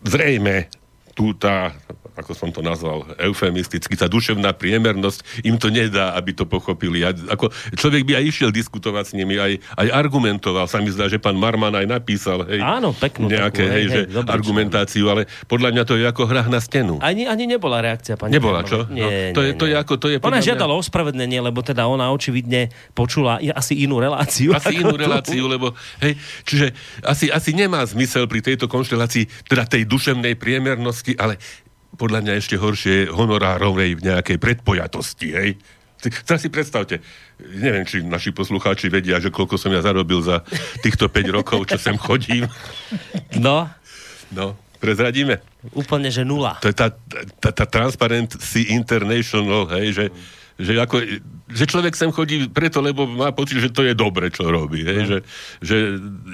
[0.06, 0.85] zrejme
[1.16, 1.74] tu tá
[2.16, 7.04] ako som to nazval, eufemisticky, tá duševná priemernosť, im to nedá, aby to pochopili.
[7.04, 10.64] A, ako, človek by aj išiel diskutovať s nimi, aj, aj argumentoval.
[10.64, 13.92] Sa mi zdá, že pán Marman aj napísal hej, Áno, peknú nejaké takú, hej, hej,
[13.92, 16.96] že argumentáciu, ale podľa mňa to je ako hra na stenu.
[17.04, 18.88] Ani, ani nebola reakcia, pani Nebola, čo?
[18.88, 20.48] Nie, no, to, nie, je, to je ako, to je Ona mňa...
[20.48, 24.56] žiadala ospravedlnenie, lebo teda ona očividne počula asi inú reláciu.
[24.56, 26.16] Asi inú reláciu, lebo hej,
[26.48, 26.72] čiže
[27.04, 31.36] asi, asi nemá zmysel pri tejto konštelácii, teda tej duševnej priemernosti, ale
[31.96, 35.50] podľa mňa ešte horšie honorárovej v nejakej predpojatosti, hej?
[36.28, 37.00] Teraz si predstavte,
[37.40, 40.44] neviem, či naši poslucháči vedia, že koľko som ja zarobil za
[40.84, 42.44] týchto 5 rokov, čo sem chodím.
[43.40, 43.66] No.
[44.30, 45.40] No, prezradíme.
[45.72, 46.60] Úplne, že nula.
[46.62, 46.92] To je tá,
[47.40, 50.04] tá, tá Transparency International, hej, že,
[50.60, 51.00] že, ako,
[51.48, 55.00] že človek sem chodí preto, lebo má pocit, že to je dobre, čo robí, hej,
[55.00, 55.08] no.
[55.08, 55.18] že,
[55.64, 55.76] že,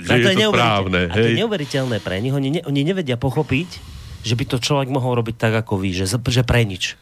[0.05, 1.01] že je, je to správne.
[1.07, 1.13] Hej.
[1.13, 4.89] A to je neuveriteľné pre nich, oni, ne, oni nevedia pochopiť, že by to človek
[4.89, 6.99] mohol robiť tak ako vy, že, že pre nič.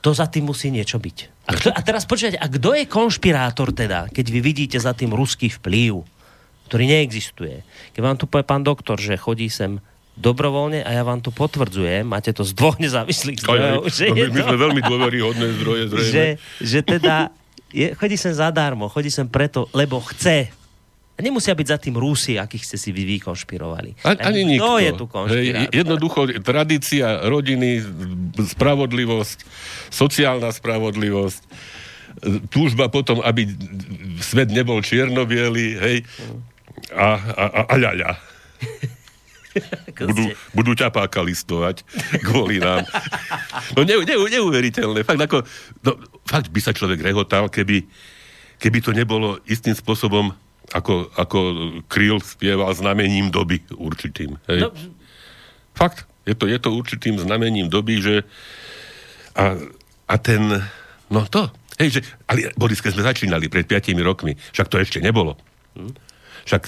[0.00, 1.48] To za tým musí niečo byť.
[1.48, 5.10] A, kto, a teraz počujete, a kto je konšpirátor teda, keď vy vidíte za tým
[5.10, 6.06] ruský vplyv,
[6.70, 7.64] ktorý neexistuje?
[7.96, 9.82] Keď vám tu povie pán doktor, že chodí sem
[10.18, 13.86] dobrovoľne a ja vám tu potvrdzujem, máte to z dvoch nezávislých zdrojov.
[13.86, 16.10] Aj, že no, my, my sme veľmi dôveryhodné zdroje, zrejme.
[16.10, 16.24] Že,
[16.62, 17.14] že teda
[17.70, 20.50] je, chodí sem zadarmo, chodí sem preto, lebo chce
[21.18, 24.06] a nemusia byť za tým Rúsi, akých ste si vy vykonšpirovali.
[24.06, 24.62] Ani, ani nikto.
[24.62, 25.74] Kto je tu konšpirátor?
[25.74, 27.82] Jednoducho tradícia rodiny,
[28.38, 29.38] spravodlivosť,
[29.90, 31.42] sociálna spravodlivosť,
[32.54, 33.50] túžba potom, aby
[34.22, 36.06] svet nebol čierno hej,
[36.94, 38.10] a, a, a, a ľaľa.
[40.06, 41.82] budú, budú ťapáka listovať
[42.22, 42.86] kvôli nám.
[43.74, 45.02] No ne, ne, neuveriteľné.
[45.02, 45.42] Fakt, ako,
[45.82, 45.92] no,
[46.26, 47.86] fakt by sa človek rehotal, keby,
[48.62, 50.30] keby to nebolo istým spôsobom
[50.72, 51.38] ako, ako
[51.88, 54.36] Kryl spieval znamením doby určitým.
[54.48, 54.68] Hej.
[54.68, 54.70] No.
[55.72, 58.14] Fakt, je to, je to určitým znamením doby, že
[59.38, 59.56] a,
[60.10, 60.60] a ten,
[61.08, 64.98] no to, hej, že, ale Boris, keď sme začínali pred 5 rokmi, však to ešte
[65.00, 65.38] nebolo.
[65.78, 65.94] Hm?
[66.48, 66.62] Však,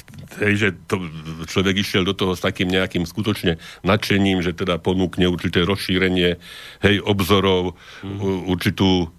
[0.45, 1.01] hej, že to,
[1.49, 6.37] človek išiel do toho s takým nejakým skutočne nadšením, že teda ponúkne určité rozšírenie,
[6.85, 8.49] hej, obzorov, hm.
[8.49, 9.13] určitú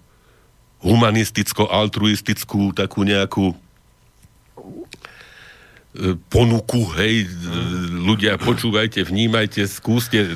[0.82, 3.54] humanisticko-altruistickú takú nejakú
[6.32, 7.28] ponuku, hej,
[7.92, 10.32] ľudia počúvajte, vnímajte, skúste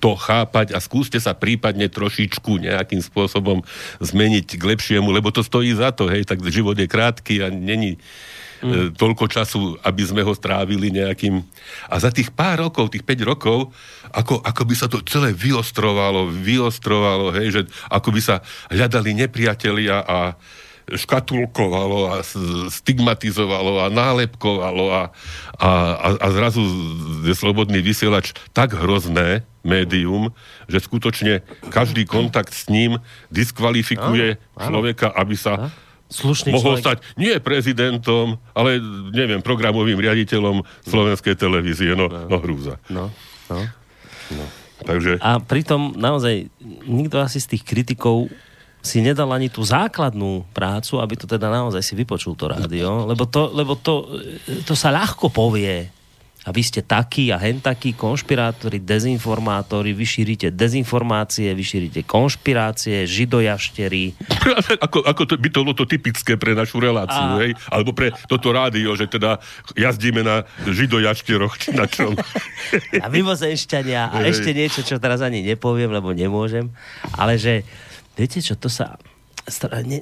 [0.00, 3.60] to chápať a skúste sa prípadne trošičku nejakým spôsobom
[4.00, 8.00] zmeniť k lepšiemu, lebo to stojí za to, hej, tak život je krátky a není
[8.64, 8.96] mm.
[8.96, 11.44] toľko času, aby sme ho strávili nejakým...
[11.92, 13.72] A za tých pár rokov, tých 5 rokov,
[14.12, 18.36] ako, ako by sa to celé vyostrovalo, vyostrovalo, hej, že ako by sa
[18.72, 20.36] hľadali nepriatelia a
[20.84, 22.16] škatulkovalo a
[22.68, 25.02] stigmatizovalo a nálepkovalo a,
[25.56, 26.60] a, a, a zrazu
[27.24, 30.28] je slobodný vysielač tak hrozné médium,
[30.68, 31.40] že skutočne
[31.72, 33.00] každý kontakt s ním
[33.32, 35.72] diskvalifikuje áno, človeka, aby sa
[36.12, 36.84] Slušný mohol človek.
[36.84, 38.76] stať nie prezidentom, ale
[39.10, 41.96] neviem, programovým riaditeľom slovenskej televízie.
[41.96, 42.76] No, no, no hrúza.
[42.92, 43.08] No,
[43.48, 43.60] no.
[44.36, 44.44] no.
[44.84, 45.16] Takže...
[45.24, 46.52] A pritom naozaj
[46.84, 48.28] nikto asi z tých kritikov
[48.84, 53.24] si nedal ani tú základnú prácu, aby to teda naozaj si vypočul to rádio, lebo
[53.24, 54.20] to, lebo to,
[54.68, 55.88] to sa ľahko povie
[56.44, 63.08] a vy ste takí a hen takí konšpirátori, dezinformátori, vy šírite dezinformácie, vy šírite konšpirácie,
[63.08, 64.12] židojašterí.
[64.84, 67.40] ako, ako to, by to bolo to typické pre našu reláciu, a...
[67.40, 67.56] hej?
[67.72, 69.40] Alebo pre toto rádio, že teda
[69.72, 72.12] jazdíme na židojašteroch, či na čom.
[73.00, 76.68] a mimozenšťania a ešte niečo, čo teraz ani nepoviem, lebo nemôžem,
[77.16, 77.64] ale že
[78.14, 78.98] viete čo, to sa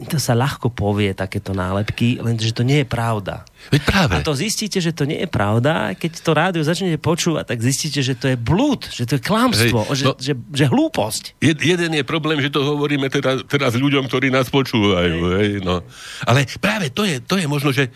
[0.06, 3.42] to sa ľahko povie, takéto nálepky, lenže to nie je pravda.
[3.74, 4.14] Veď práve.
[4.14, 8.06] A to zistíte, že to nie je pravda, keď to rádio začnete počúvať, tak zistíte,
[8.06, 11.42] že to je blúd, že to je klamstvo, Hej, že, no, že, že hlúposť.
[11.42, 15.34] Jed, jeden je problém, že to hovoríme teraz, teraz ľuďom, ktorí nás počúvajú.
[15.34, 15.38] Hej.
[15.42, 15.82] Hej, no.
[16.22, 17.90] Ale práve to je, to je možno, že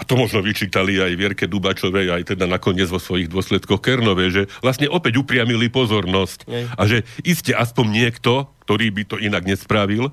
[0.00, 4.42] a to možno vyčítali aj Vierke Dubačovej, aj teda nakoniec vo svojich dôsledkoch Kernové, že
[4.64, 6.48] vlastne opäť upriamili pozornosť.
[6.80, 10.08] A že iste aspoň niekto, ktorý by to inak nespravil,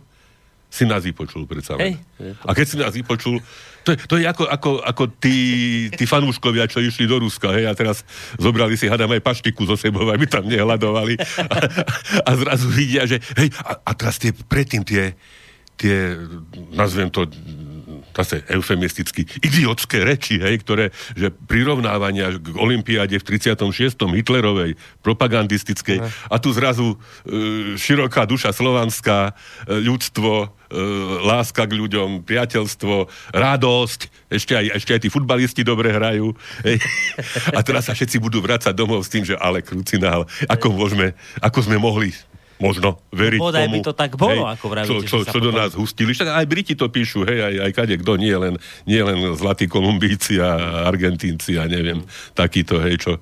[0.68, 1.96] si nás vypočul predsa len.
[2.44, 3.40] A keď si nás vypočul,
[3.88, 5.40] to je, to je ako, ako, ako tí,
[5.96, 8.04] tí fanúškovia, čo išli do Ruska, hej, a teraz
[8.36, 11.16] zobrali si, hadám, aj paštiku zo sebou, aby tam nehľadovali.
[11.48, 11.58] A,
[12.28, 15.16] a zrazu vidia, že hej, a, a teraz tie, predtým tie,
[15.80, 16.20] tie,
[16.76, 17.32] nazvem to
[18.18, 23.94] zase eufemisticky, idiotské reči, hej, ktoré, že prirovnávania k Olympiáde v 36.
[23.94, 24.74] Hitlerovej,
[25.06, 26.10] propagandistickej, Aha.
[26.34, 29.38] a tu zrazu e, široká duša slovanská,
[29.70, 30.48] e, ľudstvo, e,
[31.22, 33.06] láska k ľuďom, priateľstvo,
[33.38, 36.34] radosť, ešte aj, ešte aj tí futbalisti dobre hrajú.
[36.66, 36.82] Hej.
[37.54, 41.60] A teraz sa všetci budú vrácať domov s tým, že ale krucinál, ako môžeme, ako
[41.64, 42.12] sme mohli
[42.58, 43.74] možno veriť no, tomu.
[43.74, 45.06] by to tak bolo, hej, ako vravíte.
[45.06, 46.14] Čo, čo, čo do nás hustili.
[46.14, 48.58] Však aj Briti to píšu, hej, aj, aj kade kto, nie len,
[48.90, 52.02] nie len Zlatí Kolumbíci a Argentínci a neviem,
[52.34, 53.14] takýto, hej, čo,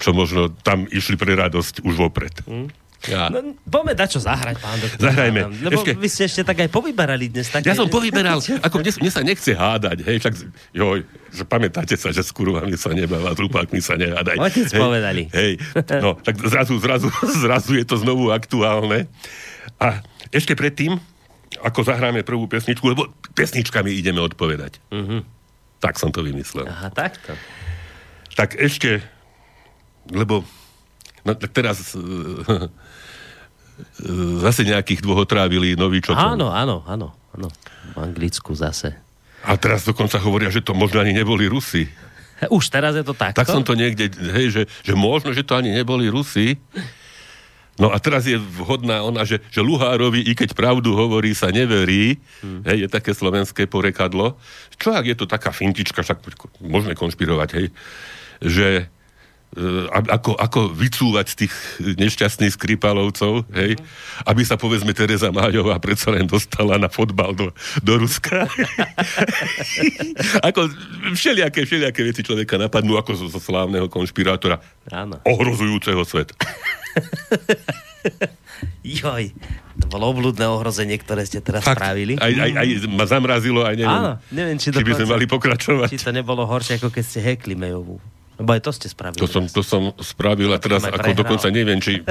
[0.00, 2.34] čo možno tam išli pre radosť už vopred.
[2.48, 2.81] Mm.
[3.10, 3.26] Ja.
[3.34, 5.10] No, poďme dať čo zahrať, pán doktor.
[5.10, 5.40] Zahrajme.
[5.58, 5.90] Lebo ešte...
[5.98, 7.50] vy ste ešte tak aj povyberali dnes.
[7.50, 7.66] Také...
[7.66, 10.34] Ja som povyberal, ako mne, mne sa nechce hádať, hej, však,
[10.70, 10.98] joj,
[11.34, 14.38] že pamätáte sa, že s kurvami sa nebáva, s rupákmi sa nehádaj.
[14.38, 15.22] Otec hej, povedali.
[15.34, 15.52] Hej,
[15.98, 17.08] no, tak zrazu, zrazu,
[17.44, 19.10] zrazu je to znovu aktuálne.
[19.82, 19.98] A
[20.30, 21.02] ešte predtým,
[21.60, 24.78] ako zahráme prvú pesničku, lebo pesničkami ideme odpovedať.
[24.88, 25.20] Uh-huh.
[25.82, 26.64] Tak som to vymyslel.
[26.70, 27.34] Aha, takto.
[28.38, 29.04] Tak ešte,
[30.08, 30.46] lebo
[31.26, 31.92] no, tak teraz
[34.42, 36.20] zase nejakých dvoch otrávili novičokov.
[36.20, 37.48] Áno, áno, áno, áno.
[37.92, 38.96] V Anglicku zase.
[39.42, 41.90] A teraz dokonca hovoria, že to možno ani neboli Rusi.
[42.56, 43.38] Už teraz je to takto?
[43.38, 46.58] Tak som to niekde, hej, že, že možno, že to ani neboli Rusi.
[47.80, 52.20] No a teraz je vhodná ona, že, že Luhárovi, i keď pravdu hovorí, sa neverí.
[52.44, 52.60] Hmm.
[52.68, 54.36] Hej, je také slovenské porekadlo.
[54.76, 56.20] Čo ak je to taká fintička, však
[56.60, 57.66] môžeme konšpirovať, hej,
[58.44, 58.68] že
[59.92, 61.52] ako, ako vycúvať z tých
[62.00, 63.76] nešťastných skripalovcov, hej,
[64.24, 67.52] aby sa povedzme Teresa Máďová predsa len dostala na fotbal do,
[67.84, 68.48] do Ruska.
[70.48, 70.72] ako
[71.12, 74.56] všelijaké, všelijaké veci človeka napadnú ako zo, zo slávneho konšpirátora
[74.88, 75.20] Áno.
[75.28, 76.32] ohrozujúceho svet.
[78.82, 79.30] Joj,
[79.78, 82.16] to bolo obludné ohrozenie, ktoré ste teraz Fakt, spravili.
[82.18, 85.88] Aj, aj, aj ma zamrazilo, aj neviem, Áno, neviem či, či by sme mali pokračovať.
[85.92, 88.00] Či to nebolo horšie, ako keď ste hekli Mejovú.
[88.42, 89.22] Lebo aj to ste spravili.
[89.22, 91.20] To som, to som spravil a teraz ako prehral.
[91.22, 92.02] dokonca neviem, či,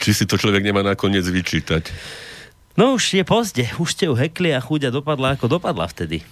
[0.00, 1.92] či si to človek nemá nakoniec vyčítať.
[2.80, 6.24] No už je pozde, už ste ju hekli a chuďa dopadla ako dopadla vtedy.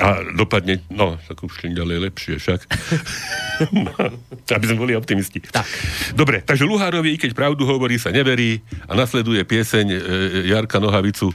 [0.00, 2.60] A dopadne, no, tak už čím ďalej lepšie však.
[4.56, 5.42] aby sme boli optimisti.
[5.42, 5.66] Tak.
[6.16, 9.98] Dobre, takže Luhárovi, i keď pravdu hovorí, sa neverí a nasleduje pieseň e,
[10.48, 11.34] Jarka Nohavicu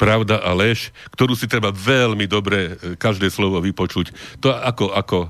[0.00, 4.16] Pravda a lež, ktorú si treba veľmi dobre e, každé slovo vypočuť.
[4.40, 5.28] To ako, ako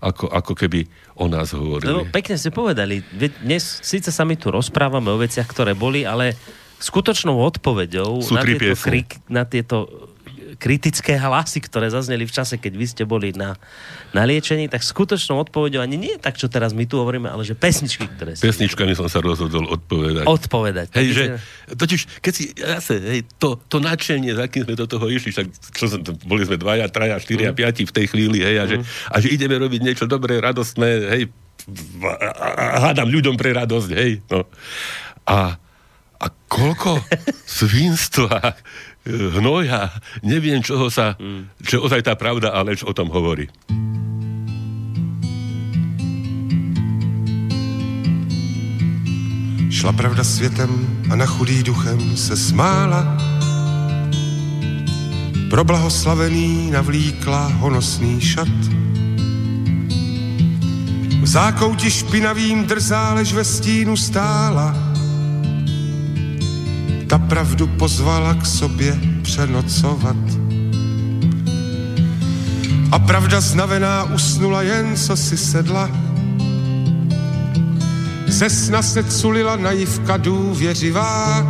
[0.00, 0.88] ako, ako keby
[1.20, 1.92] o nás hovorili.
[1.92, 3.04] Lebo pekne ste povedali,
[3.44, 6.32] dnes síce sa my tu rozprávame o veciach, ktoré boli, ale
[6.80, 9.76] skutočnou odpoveďou na tieto, krik, na tieto
[10.60, 13.56] kritické hlasy, ktoré zazneli v čase, keď vy ste boli na,
[14.12, 17.56] na liečení, tak skutočnou odpovedou ani nie tak, čo teraz my tu hovoríme, ale že
[17.56, 18.44] pesničky, ktoré si...
[18.44, 20.28] Pesničkami som sa rozhodol odpovedať.
[20.28, 20.88] Odpovedať.
[20.92, 21.24] Hej, že,
[21.72, 25.46] totiž, keď si, zase, hej, to, to nadšenie, za kým sme do toho išli, však
[25.72, 27.56] čo som, boli sme dvaja, traja, štyria, mm.
[27.56, 28.84] piati v tej chvíli, hej, a, že, mm.
[28.84, 31.22] a že ideme robiť niečo dobré, radostné, hej,
[32.84, 34.44] hádam ľuďom pre radosť, hej, no.
[35.24, 35.56] A,
[36.20, 37.00] a koľko
[37.58, 38.60] svinstva
[39.06, 39.90] hnoja,
[40.22, 41.64] neviem, čoho sa, mm.
[41.64, 43.48] čo ozaj tá pravda, ale čo o tom hovorí.
[49.70, 53.16] Šla pravda světem a na chudý duchem se smála.
[55.50, 58.58] Pro blahoslavený navlíkla honosný šat.
[61.22, 64.89] V zákouti špinavým drzá, lež ve stínu stála
[67.10, 70.16] ta pravdu pozvala k sobě přenocovat.
[72.92, 75.90] A pravda znavená usnula jen, co si sedla.
[78.26, 81.46] Ze sna se culila naivka důvěřivá.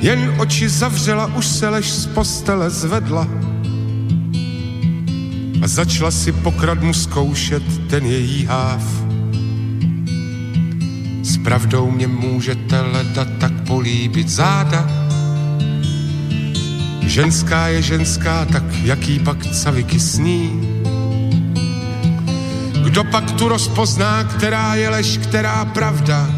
[0.00, 3.28] Jen oči zavřela, už se lež z postele zvedla.
[5.62, 9.05] A začala si pokradmu zkoušet ten její háv
[11.26, 14.88] s pravdou mě můžete leda tak políbit záda.
[17.00, 20.62] Ženská je ženská, tak jaký pak caviky sní.
[22.84, 26.30] Kdo pak tu rozpozná, která je lež, která pravda?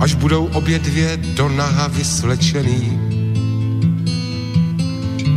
[0.00, 3.00] Až budou obě dvě do naha vyslečený.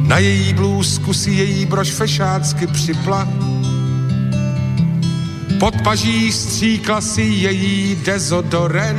[0.07, 3.27] Na její blůzku si její brož fešácky připla
[5.59, 8.97] pod paží stříkla si její dezodoren.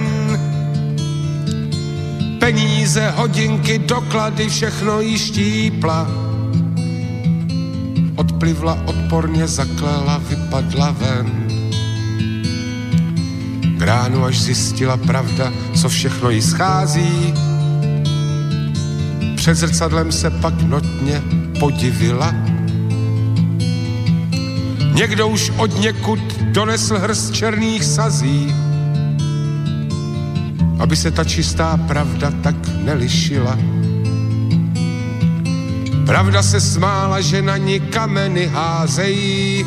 [2.39, 6.09] Peníze, hodinky, doklady, všechno jí štípla.
[8.17, 11.49] Odplivla, odporně zaklela, vypadla ven.
[13.79, 17.35] K ránu až zjistila pravda, co všechno jí schází.
[19.37, 21.23] Před zrcadlem se pak notně
[21.61, 22.48] podivila
[24.99, 28.55] Někdo už od někud donesl hrst černých sazí,
[30.79, 33.59] aby se ta čistá pravda tak nelišila.
[36.07, 39.67] Pravda se smála, že na ní kameny házejí.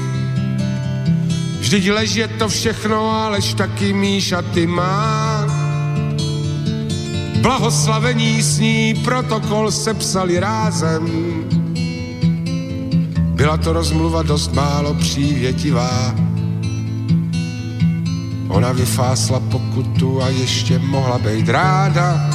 [1.60, 5.48] Vždyť lež je to všechno, alež taky míša ty má.
[7.41, 11.08] Blahoslavení s ní protokol sepsali rázem
[13.52, 16.16] byla to rozmluva dost málo přívětivá.
[18.48, 22.30] Ona vyfásla pokutu a ještě mohla být ráda.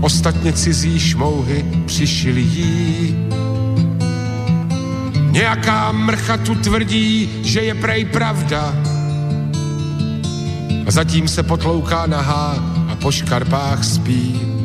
[0.00, 3.16] Ostatně cizí šmouhy přišili jí.
[5.30, 8.74] Nějaká mrcha tu tvrdí, že je prej pravda.
[10.86, 12.54] A zatím se potlouká nahá
[12.88, 14.57] a po škarpách spí.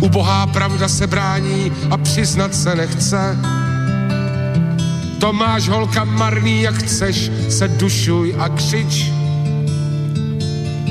[0.00, 3.38] Ubohá pravda se brání a přiznat se nechce.
[5.20, 9.12] To máš holka marný, jak chceš, se dušuj a křič.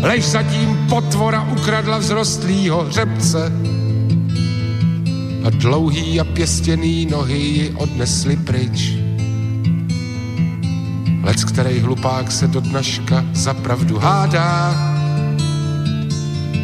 [0.02, 3.52] Lež zatím potvora ukradla vzrostlýho hřebce
[5.44, 8.94] a dlouhý a pěstěný nohy ji odnesli pryč.
[11.24, 14.76] Lec, který hlupák se do dnaška za pravdu hádá,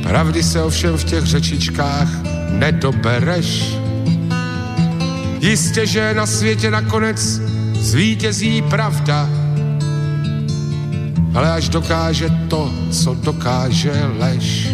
[0.03, 3.75] pravdy se ovšem v těch řečičkách nedobereš.
[5.39, 7.41] Jistě, že na světě nakonec
[7.73, 9.29] zvítězí pravda,
[11.33, 14.67] ale až dokáže to, co dokáže lež.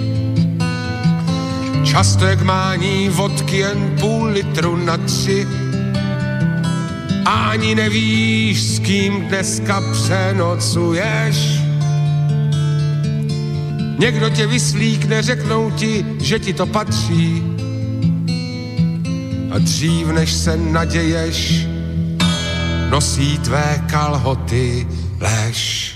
[1.84, 5.48] Často jak mání vodky jen půl litru na tři
[7.26, 11.62] ani nevíš, s kým dneska přenocuješ.
[14.00, 17.51] Někdo tě vyslíkne, řeknou ti, že ti to patří
[19.52, 21.68] a dřív než se naděješ,
[22.90, 24.88] nosí tvé kalhoty
[25.20, 25.92] lež.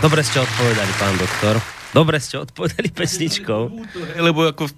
[0.00, 1.56] Dobre ste odpovedali, pán doktor.
[1.96, 3.62] Dobre ste odpovedali pesničkou.
[4.20, 4.68] Lebo ako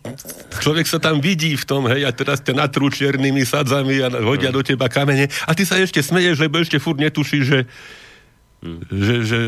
[0.63, 4.55] človek sa tam vidí v tom, hej, a teraz ťa natrú čiernymi sadzami a hodia
[4.55, 7.59] do teba kamene a ty sa ešte smeješ, lebo ešte furt netuší, že,
[8.63, 8.81] hmm.
[8.95, 9.39] že, že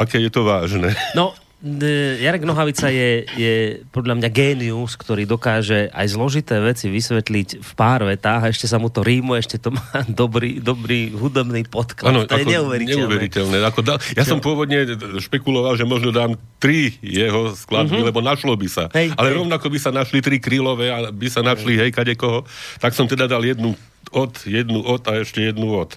[0.00, 0.96] aké je to vážne.
[1.12, 3.54] No, Jarek Nohavica je, je
[3.90, 8.78] podľa mňa génius, ktorý dokáže aj zložité veci vysvetliť v pár vetách a ešte sa
[8.78, 9.82] mu to rímuje, ešte to má
[10.22, 12.14] dobrý, dobrý hudobný podklad.
[12.14, 13.02] Ano, to je neuveriteľné.
[13.02, 13.56] neuveriteľné.
[13.74, 14.86] Ako da, ja som pôvodne
[15.18, 18.08] špekuloval, že možno dám tri jeho skladby, uh-huh.
[18.14, 18.86] lebo našlo by sa.
[18.94, 19.42] Hej, Ale hej.
[19.42, 22.46] rovnako by sa našli tri krílové a by sa našli hej, hej koho.
[22.78, 23.74] Tak som teda dal jednu
[24.12, 25.96] od, jednu od a ešte jednu od.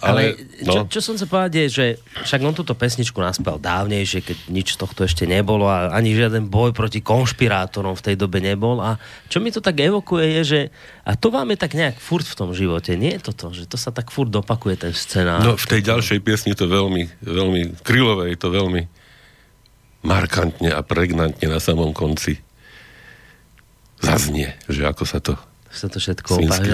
[0.00, 0.72] Ale, Ale no.
[0.88, 1.86] čo, čo som sa povedať je, že
[2.24, 6.72] však on túto pesničku naspel dávnejšie, keď nič tohto ešte nebolo a ani žiaden boj
[6.72, 8.80] proti konšpirátorom v tej dobe nebol.
[8.80, 8.96] A
[9.28, 10.60] čo mi to tak evokuje je, že
[11.04, 13.92] a to máme tak nejak furt v tom živote, nie je toto, že to sa
[13.92, 15.44] tak furt opakuje ten scenár.
[15.44, 18.82] No v tej ďalšej piesni to veľmi, veľmi krylové, je to veľmi
[20.00, 22.40] markantne a pregnantne na samom konci
[24.00, 25.36] zaznie, že ako sa to
[25.70, 26.30] sa to všetko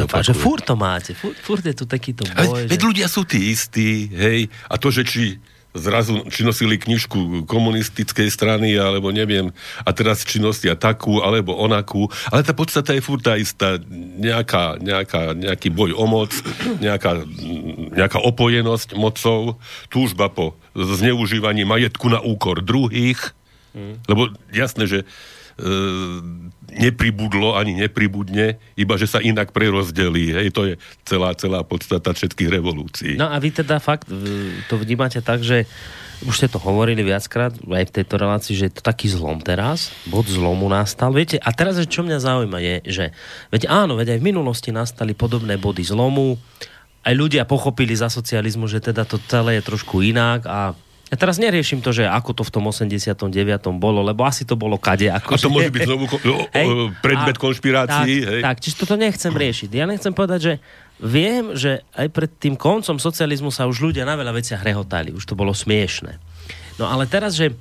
[0.08, 0.32] opáže.
[0.32, 2.64] Že furt to máte, furt, furt je tu takýto boj.
[2.64, 2.86] Veď že...
[2.88, 5.36] ľudia sú tí istí, hej, a to, že či
[5.76, 9.52] zrazu či nosili knižku komunistickej strany, alebo neviem,
[9.84, 13.76] a teraz či nosia takú, alebo onakú, ale tá podstata je furt tá istá,
[14.16, 16.32] nejaká, nejaká, nejaký boj o moc,
[16.80, 17.28] nejaká,
[17.92, 19.60] nejaká opojenosť mocov,
[19.92, 23.36] túžba po zneužívaní majetku na úkor druhých,
[23.76, 24.08] mm.
[24.08, 24.98] lebo jasné, že
[25.56, 25.72] E,
[26.76, 30.36] nepribudlo ani nepribudne, iba že sa inak prerozdelí.
[30.36, 30.74] Hej, to je
[31.08, 33.12] celá, celá podstata všetkých revolúcií.
[33.16, 34.08] No a vy teda fakt
[34.68, 35.64] to vnímate tak, že
[36.24, 39.92] už ste to hovorili viackrát aj v tejto relácii, že je to taký zlom teraz,
[40.08, 41.12] bod zlomu nastal.
[41.12, 43.04] Viete, a teraz, čo mňa zaujíma je, že
[43.52, 46.40] veď áno, veď aj v minulosti nastali podobné body zlomu,
[47.04, 50.72] aj ľudia pochopili za socializmu, že teda to celé je trošku inak a
[51.06, 53.30] ja teraz neriešim to, že ako to v tom 89.
[53.78, 55.06] bolo, lebo asi to bolo kade.
[55.06, 55.54] Ako, a to že...
[55.54, 56.04] môže byť znovu
[56.58, 58.14] hej, predmet a, konšpirácií.
[58.18, 58.42] Tak, hej.
[58.42, 59.70] tak, čiže toto nechcem riešiť.
[59.70, 60.52] Ja nechcem povedať, že
[60.98, 65.14] viem, že aj pred tým koncom socializmu sa už ľudia na veľa veciach rehotali.
[65.14, 66.18] Už to bolo smiešne.
[66.82, 67.54] No ale teraz, že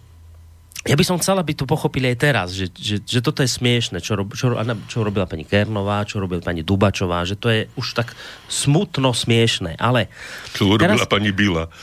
[0.85, 3.97] ja by som chcela, aby to pochopili aj teraz, že, že, že toto je smiešne,
[4.05, 4.53] čo, rob, čo,
[4.85, 8.13] čo robila pani Kernová, čo robila pani Dubačová, že to je už tak
[8.45, 10.13] smutno smiešne, ale...
[10.53, 11.73] Čo robila teraz, pani Bila.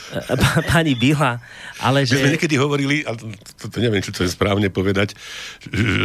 [0.73, 1.43] pani Bila,
[1.83, 2.15] ale že...
[2.15, 5.19] My sme niekedy hovorili, a to, to neviem, či to je správne povedať,
[5.67, 5.99] že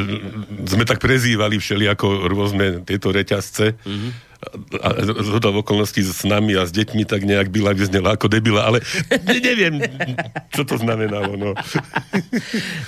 [0.66, 4.27] sme tak prezývali všeli ako rôzne tieto reťazce, mm-hmm
[4.78, 4.88] a
[5.26, 8.86] zhoda v okolností s nami a s deťmi tak nejak byla vyznela ako debila, ale
[9.26, 9.82] neviem,
[10.54, 11.34] čo to znamenalo.
[11.34, 11.58] No,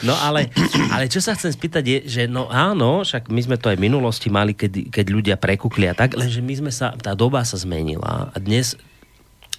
[0.06, 0.54] no ale,
[0.93, 3.86] ale čo sa chcem spýtať je, že no áno, však my sme to aj v
[3.89, 7.58] minulosti mali, keď, keď ľudia prekukli a tak, lenže my sme sa, tá doba sa
[7.58, 8.78] zmenila a dnes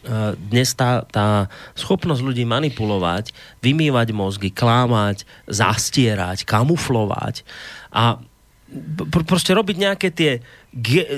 [0.07, 7.43] e, dnes tá, tá schopnosť ľudí manipulovať, vymývať mozgy, klámať, zastierať, kamuflovať
[7.91, 8.23] a
[9.11, 10.39] pr- proste robiť nejaké tie
[10.71, 11.09] ge-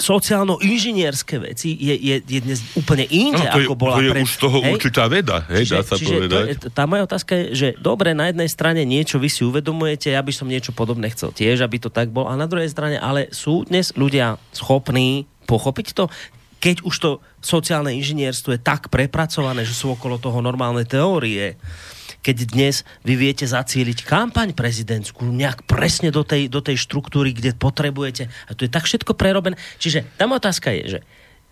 [0.00, 4.24] sociálno-inžinierské veci je, je, je dnes úplne inde, no, ako bola to je pred...
[4.24, 4.72] už toho hej?
[4.72, 6.42] určitá veda, hej, čiže, dá sa čiže povedať.
[6.42, 10.10] To je, tá moja otázka je, že dobre, na jednej strane niečo vy si uvedomujete,
[10.10, 12.96] ja by som niečo podobné chcel tiež, aby to tak bolo, a na druhej strane,
[12.96, 16.08] ale sú dnes ľudia schopní pochopiť to,
[16.62, 17.10] keď už to
[17.42, 21.58] sociálne inžinierstvo je tak prepracované, že sú okolo toho normálne teórie,
[22.22, 27.58] keď dnes vy viete zacieliť kampaň prezidentskú nejak presne do tej, do tej štruktúry, kde
[27.58, 28.30] potrebujete.
[28.46, 29.58] A to je tak všetko prerobené.
[29.82, 31.00] Čiže tam otázka je, že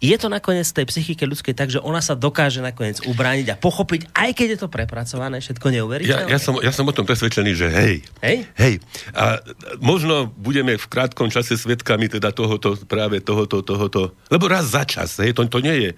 [0.01, 4.09] je to nakoniec tej psychike ľudskej tak, že ona sa dokáže nakoniec ubrániť a pochopiť,
[4.17, 6.33] aj keď je to prepracované, všetko neuveriteľné?
[6.33, 7.95] Ja, ja, som, ja som o tom presvedčený, že hej.
[8.25, 8.49] Hej?
[8.57, 8.75] Hej.
[9.13, 9.45] A
[9.77, 15.21] možno budeme v krátkom čase svetkami teda tohoto, práve tohoto, tohoto, lebo raz za čas,
[15.21, 15.91] hej, to, to nie je,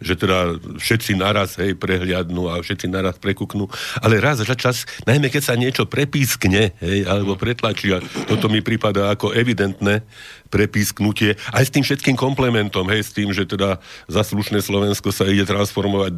[0.00, 3.68] že teda všetci naraz, hej, prehliadnú a všetci naraz prekuknú,
[4.00, 8.64] ale raz za čas, najmä keď sa niečo prepískne, hej, alebo pretlačí, a toto mi
[8.64, 10.00] prípada ako evidentné,
[10.50, 13.78] prepísknutie, aj s tým všetkým komplementom, hej, s tým, že teda
[14.10, 16.12] za slušné Slovensko sa ide transformovať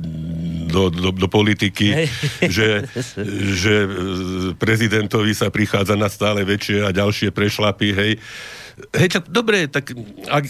[0.73, 2.09] do, do, do politiky,
[2.57, 2.89] že,
[3.53, 3.75] že
[4.57, 8.13] prezidentovi sa prichádza na stále väčšie a ďalšie prešlapy, hej.
[8.97, 9.93] Hej, tak dobre, tak
[10.33, 10.45] ak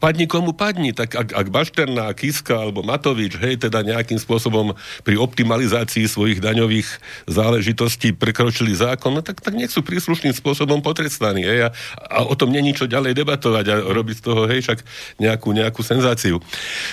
[0.00, 4.72] padni komu padni, tak ak, ak Bašterná, Kiska alebo Matovič, hej, teda nejakým spôsobom
[5.04, 6.88] pri optimalizácii svojich daňových
[7.28, 11.70] záležitostí prekročili zákon, no tak, tak nech sú príslušným spôsobom potrestaní, hej, a,
[12.08, 14.80] a o tom není čo ďalej debatovať a robiť z toho, hej, však
[15.20, 16.40] nejakú, nejakú senzáciu.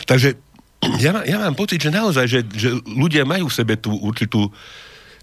[0.04, 0.36] Takže
[1.04, 4.52] ja, ja mám pocit, že naozaj, že, že ľudia majú v sebe tú určitú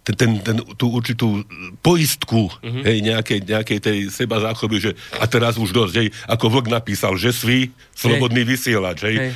[0.05, 1.41] ten, ten, ten, tú určitú
[1.81, 2.83] poistku mm-hmm.
[2.85, 7.17] hej, nejakej, nejakej tej seba záchoby, že a teraz už dosť, hej, ako Vlk napísal,
[7.17, 8.49] že svý slobodný hej.
[8.53, 9.31] vysielač, hej, hej.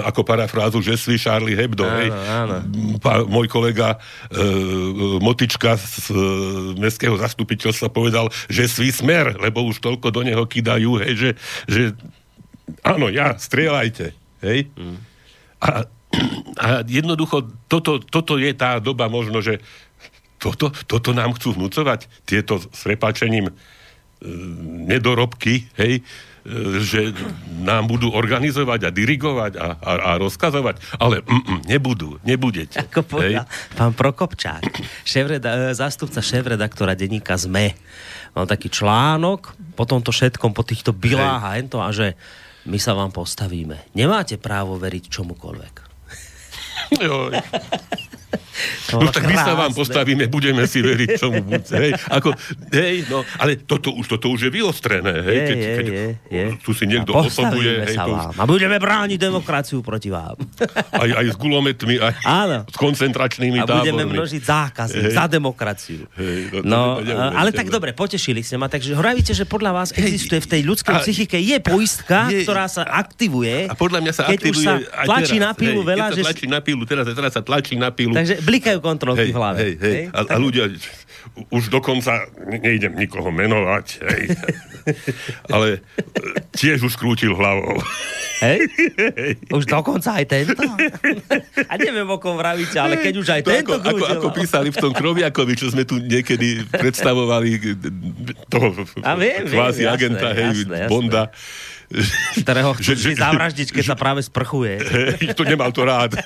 [0.00, 2.08] ako parafrázu, že svý Charlie Hebdo, áno, hej.
[2.10, 2.56] Áno.
[3.04, 4.00] Pá, môj kolega
[4.32, 4.40] e,
[5.20, 6.16] Motička z e,
[6.80, 11.30] mestského zastupiteľstva povedal, že svý smer, lebo už toľko do neho kidajú, hej, že,
[11.68, 11.82] že
[12.80, 14.72] áno, ja, strieľajte, hej.
[14.72, 14.96] Mm.
[15.60, 15.68] A,
[16.56, 19.60] a jednoducho, toto, toto je tá doba možno, že
[20.44, 23.52] toto, toto nám chcú vnúcovať, tieto s prepáčením e,
[24.84, 27.16] nedorobky, hej, e, že
[27.64, 32.76] nám budú organizovať a dirigovať a, a, a rozkazovať, ale mm, mm, nebudú, nebudete.
[32.84, 33.72] Ako povedal hej.
[33.72, 34.62] pán Prokopčák,
[35.08, 37.72] šéfreda, e, zástupca šéf-redaktora denníka ZME,
[38.36, 41.48] mal taký článok po tomto všetkom, po týchto bilách hej.
[41.48, 42.12] a ento, a že
[42.68, 43.92] my sa vám postavíme.
[43.96, 45.74] Nemáte právo veriť čomukoľvek.
[46.94, 47.32] To
[48.96, 51.42] no tak my sa vám postavíme, budeme si veriť, čomu.
[51.50, 52.34] Hej, ako,
[52.72, 55.14] hej, no, ale toto už, toto už je vyostrené.
[55.24, 56.44] Hej, je, keď, je, keď je, je.
[56.62, 57.88] tu si niekto osobuje.
[57.88, 58.22] Hej, to už...
[58.38, 60.36] A budeme brániť demokraciu proti vám.
[61.04, 62.58] Aj, aj s gulometmi, aj Áno.
[62.70, 63.82] s koncentračnými a tábormi.
[63.82, 65.12] A budeme množiť zákazy hej.
[65.12, 66.06] za demokraciu.
[66.16, 68.70] Hej, no, no ale tak dobre, potešili ste ma.
[68.70, 72.86] Takže hovoríte, že podľa vás existuje v tej ľudskej psychike je poistka, je, ktorá sa
[72.86, 73.68] aktivuje.
[73.68, 74.74] A podľa mňa sa keď aktivuje už sa
[75.04, 76.04] tlačí teraz, na pilu hej, veľa.
[76.04, 78.14] Keď sa tlačí na pilu, teraz, teraz sa tlačí na pilu.
[78.24, 79.56] Takže blikajú kontrolky hej, v hlave.
[79.60, 79.94] Hej, hej.
[80.00, 80.04] hej.
[80.16, 80.64] A, a ľudia,
[81.52, 84.22] už dokonca, nejdem nikoho menovať, hej,
[85.54, 87.76] ale e, tiež už krútil hlavou.
[88.40, 88.64] Hej?
[89.52, 90.56] Už dokonca aj tento?
[91.70, 94.68] A neviem, o kom vravíte, ale keď už aj to tento ako, ako, ako písali
[94.68, 97.76] v tom Kroviakovi, čo sme tu niekedy predstavovali
[98.48, 100.92] toho A viem, kvázi viem, agenta, jasné, hej, jasné, jasné.
[102.40, 104.80] Ktorého chcú že, zavraždiť, keď že, sa práve sprchuje.
[105.38, 106.16] to nemal to rád.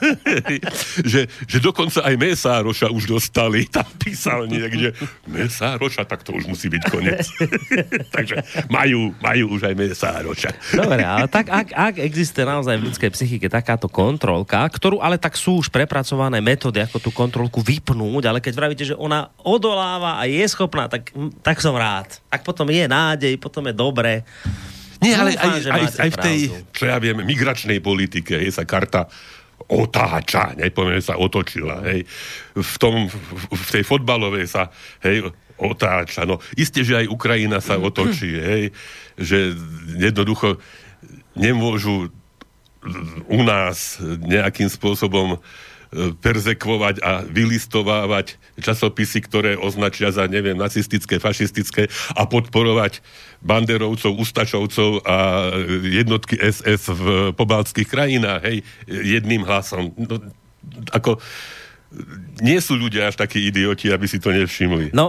[1.12, 3.66] že, že dokonca aj Mesároša už dostali.
[3.66, 4.94] Tam písal niekde
[5.28, 7.26] Mesároša, tak to už musí byť koniec.
[8.16, 10.50] Takže majú, majú už aj Mesároša.
[10.78, 15.34] Dobre, ale tak ak, ak existuje naozaj v ľudskej psychike takáto kontrolka, ktorú ale tak
[15.34, 20.24] sú už prepracované metódy, ako tú kontrolku vypnúť, ale keď vravíte, že ona odoláva a
[20.24, 21.11] je schopná, tak,
[21.42, 22.20] tak som rád.
[22.30, 24.22] Tak potom je nádej, potom je dobre.
[24.99, 26.38] Nie, ale aj, aj, aj v tej,
[26.74, 29.07] čo ja viem, migračnej politike je sa karta
[29.68, 32.03] otáča, nepoviem, sa otočila, hej.
[32.57, 33.07] V, tom,
[33.53, 34.72] v tej fotbalovej sa,
[35.05, 35.28] hej,
[35.61, 36.24] otáča.
[36.24, 38.62] No, isté, že aj Ukrajina sa otočí, hej,
[39.18, 39.53] že
[39.99, 40.57] jednoducho
[41.38, 42.11] nemôžu
[43.26, 45.42] u nás nejakým spôsobom
[45.95, 53.01] perzekvovať a vylistovávať časopisy, ktoré označia za, neviem, nacistické, fašistické a podporovať
[53.41, 55.16] banderovcov, ustačovcov a
[55.86, 58.59] jednotky SS v pobaltských krajinách, hej,
[58.89, 59.97] jedným hlasom.
[59.97, 60.20] No,
[60.93, 61.16] ako,
[62.45, 64.93] nie sú ľudia až takí idioti, aby si to nevšimli.
[64.93, 65.09] No,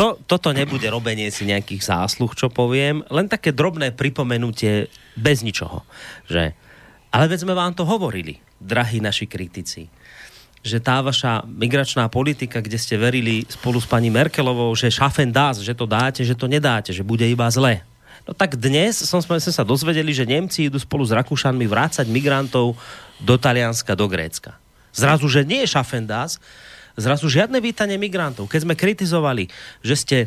[0.00, 5.84] to, toto nebude robenie si nejakých zásluh, čo poviem, len také drobné pripomenutie bez ničoho,
[6.24, 6.56] že
[7.10, 9.88] ale veď sme vám to hovorili, drahí naši kritici,
[10.60, 15.64] že tá vaša migračná politika, kde ste verili spolu s pani Merkelovou, že schaffen das,
[15.64, 17.80] že to dáte, že to nedáte, že bude iba zle.
[18.28, 22.76] No tak dnes som sme sa dozvedeli, že Nemci idú spolu s Rakúšanmi vrácať migrantov
[23.16, 24.60] do Talianska, do Grécka.
[24.92, 26.36] Zrazu, že nie je schaffen das,
[27.00, 28.52] zrazu žiadne vítanie migrantov.
[28.52, 29.48] Keď sme kritizovali,
[29.80, 30.18] že ste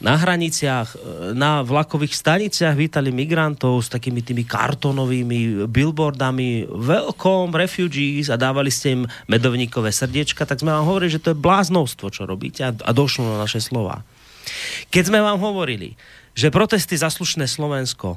[0.00, 0.98] na hraniciach, e,
[1.36, 8.96] na vlakových staniciach vítali migrantov s takými tými kartonovými billboardami Welcome refugees a dávali ste
[8.96, 12.90] im medovníkové srdiečka, tak sme vám hovorili, že to je bláznostvo, čo robíte a, a
[12.96, 14.02] došlo na naše slova.
[14.88, 15.94] Keď sme vám hovorili,
[16.32, 18.16] že protesty za slušné Slovensko,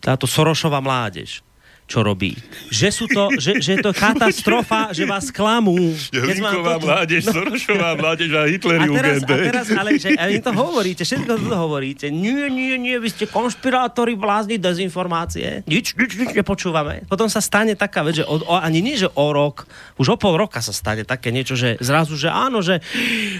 [0.00, 1.44] táto Sorošová mládež,
[1.84, 2.32] čo robí.
[2.72, 5.92] Že, sú to, že, že je to katastrofa, že vás klamú.
[6.10, 6.84] Hlinková to...
[6.88, 7.32] mládež, no.
[7.36, 11.32] Sorošová mládež a Hitler a teraz, a teraz, ale že, a vy to hovoríte, všetko
[11.44, 12.06] to hovoríte.
[12.08, 15.68] Nie, nie, nie, vy ste konšpirátori, blázni, dezinformácie.
[15.68, 17.04] Nič, nič, nič nepočúvame.
[17.04, 19.68] Potom sa stane taká vec, že o, o, ani nie, že o rok,
[20.00, 22.80] už o pol roka sa stane také niečo, že zrazu, že áno, že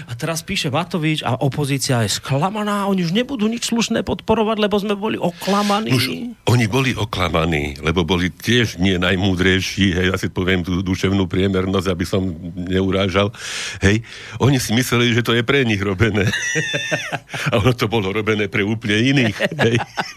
[0.05, 4.75] a teraz píše Matovič a opozícia je sklamaná, oni už nebudú nič slušné podporovať, lebo
[4.77, 5.89] sme boli oklamaní.
[5.89, 6.05] Už
[6.45, 11.87] oni boli oklamaní, lebo boli tiež nie najmúdrejší, hej, ja si poviem tú duševnú priemernosť,
[11.89, 12.21] aby som
[12.55, 13.31] neurážal,
[13.81, 14.03] hej,
[14.37, 16.27] oni si mysleli, že to je pre nich robené.
[17.51, 19.75] a ono to bolo robené pre úplne iných, hej.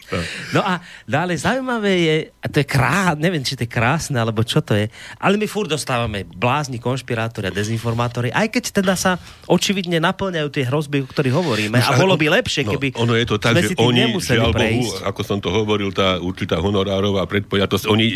[0.09, 0.19] No,
[0.57, 4.43] no a dále zaujímavé je, a to je krás, neviem, či to je krásne, alebo
[4.43, 4.91] čo to je,
[5.21, 9.17] ale my furt dostávame blázni, konšpirátori a dezinformátori, aj keď teda sa
[9.47, 11.77] očividne naplňajú tie hrozby, o ktorých hovoríme.
[11.79, 15.21] a bolo by lepšie, no, keby ono je to tak, že oni, žiaľ Bohu, ako
[15.23, 18.08] som to hovoril, tá určitá honorárová predpojatosť, oni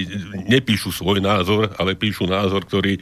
[0.48, 2.98] nepíšu svoj názor, ale píšu názor, ktorý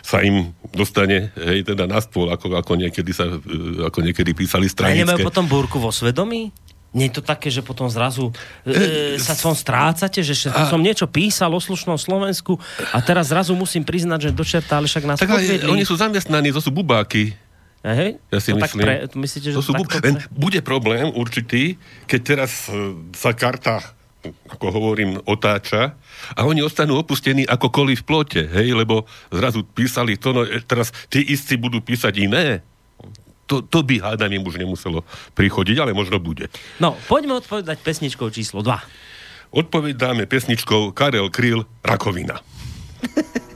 [0.00, 4.66] sa im dostane hej, teda na stôl, ako, ako, niekedy sa, e, ako niekedy písali
[4.70, 5.02] stranické.
[5.02, 6.54] A nemajú potom búrku vo svedomí?
[6.90, 8.34] Nie je to také, že potom zrazu
[8.66, 10.66] e, sa som strácate, že a...
[10.66, 12.58] som niečo písal o slušnom Slovensku
[12.90, 16.50] a teraz zrazu musím priznať, že dočerta, ale však nás tak ale oni sú zamestnaní,
[16.50, 17.30] to sú bubáky.
[17.80, 18.20] Hej?
[18.28, 18.84] Ja si no myslím.
[18.84, 19.88] Pre, myslíte, že to sú bub...
[19.88, 23.80] Len bude problém určitý, keď teraz e, sa karta
[24.28, 25.96] ako hovorím, otáča
[26.36, 30.60] a oni ostanú opustení ako koli v plote, hej, lebo zrazu písali to, no e,
[30.60, 32.60] teraz tí istí budú písať iné.
[33.48, 35.02] To, to by, hádam, im už nemuselo
[35.34, 36.46] prichodiť, ale možno bude.
[36.78, 38.78] No, poďme odpovedať pesničkou číslo 2.
[39.50, 42.38] Odpovedáme pesničkou Karel Kryl Rakovina.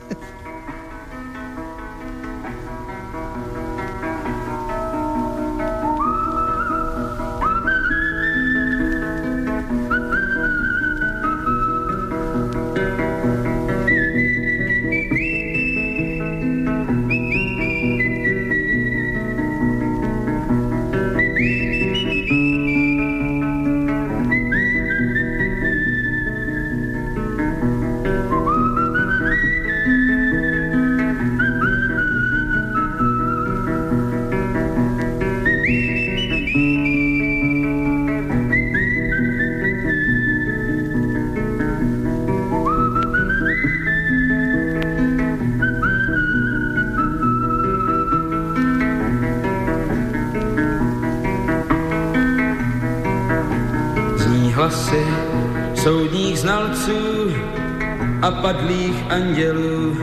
[58.45, 59.97] padlých andělů.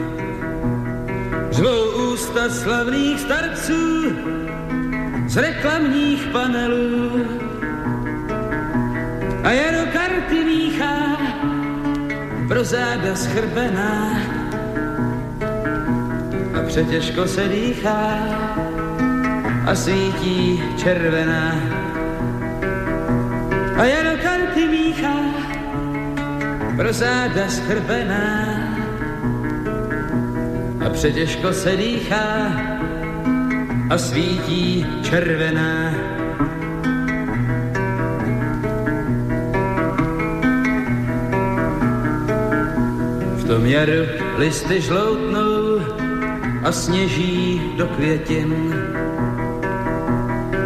[1.50, 4.12] Řvou ústa slavných starců
[5.26, 7.26] z reklamních panelů.
[9.44, 11.16] A jaro karty míchá
[12.48, 14.18] pro záda schrbená
[16.54, 18.18] a přetěžko se dýchá
[19.66, 21.54] a svítí červená.
[23.76, 24.11] A jaro
[26.76, 28.44] pro záda schrbená
[30.86, 32.52] a přetěžko se dýchá
[33.90, 35.94] a svítí červená.
[43.36, 44.02] V tom jaru
[44.36, 45.80] listy žloutnou
[46.64, 48.74] a sněží do květin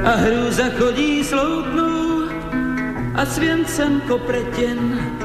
[0.05, 2.29] a hrůza chodí sloutnou
[3.15, 5.16] a svěncem kopretin.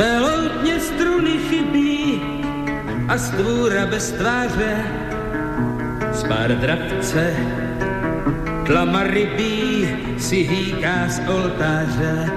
[0.00, 2.22] Té loutně struny chybí
[3.08, 4.84] a stvůra bez tváře.
[6.12, 7.36] Z pár dravce
[8.66, 9.88] tlama rybí
[10.18, 12.30] si hýká z oltáře.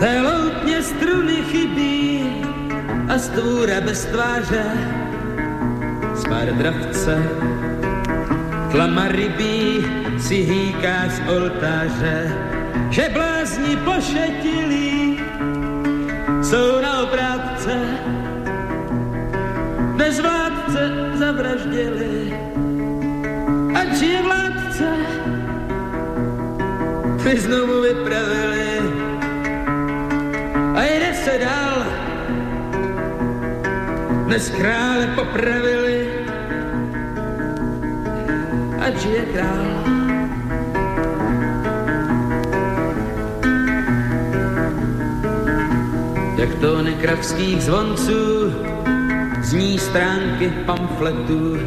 [0.00, 2.30] Té struny chybí
[3.08, 4.64] a stvůra bez tváře.
[6.14, 7.22] Z pár dravce
[8.72, 9.86] tlama rybí
[10.18, 12.32] si hýká z oltáře,
[12.90, 15.01] že blázni pošetilí
[16.42, 17.72] jsou na obrátce,
[19.94, 22.38] dnes vládce zavraždili.
[23.74, 24.88] Ať je vládce,
[27.22, 28.78] ty znovu vypravili
[30.74, 31.86] a jde se dál.
[34.26, 36.26] Dnes krále popravili,
[38.80, 40.01] ať je král.
[46.42, 48.52] Jak tóny kravských zvonců
[49.42, 51.58] zní stránky pamfletů.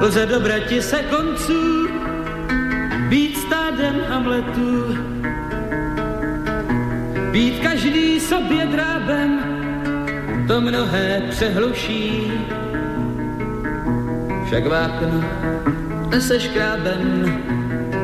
[0.00, 1.88] Lze dobrati se konců,
[3.08, 4.96] být stádem Hamletů.
[7.32, 9.40] Být každý sobě drábem,
[10.48, 12.32] to mnohé přehluší.
[14.46, 15.24] Však vápno
[16.10, 17.34] nese škrábem,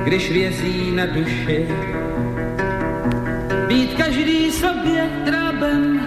[0.04, 1.68] když vězí na duši.
[3.68, 6.00] Být každý sobě drábem,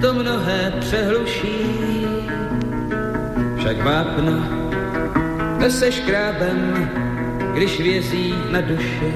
[0.00, 2.06] to mnohé přehluší.
[3.58, 4.64] Však vápno
[5.58, 6.90] nese škrábem,
[7.54, 9.14] když vězí na duši.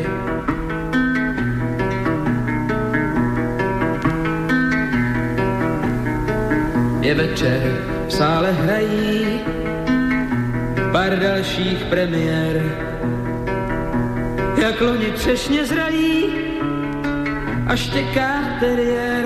[7.00, 9.40] Je večer, v sále hrají
[10.92, 12.62] pár dalších premiér.
[14.62, 16.24] Jak loni třešně zrají
[17.66, 19.24] a štěká teriér.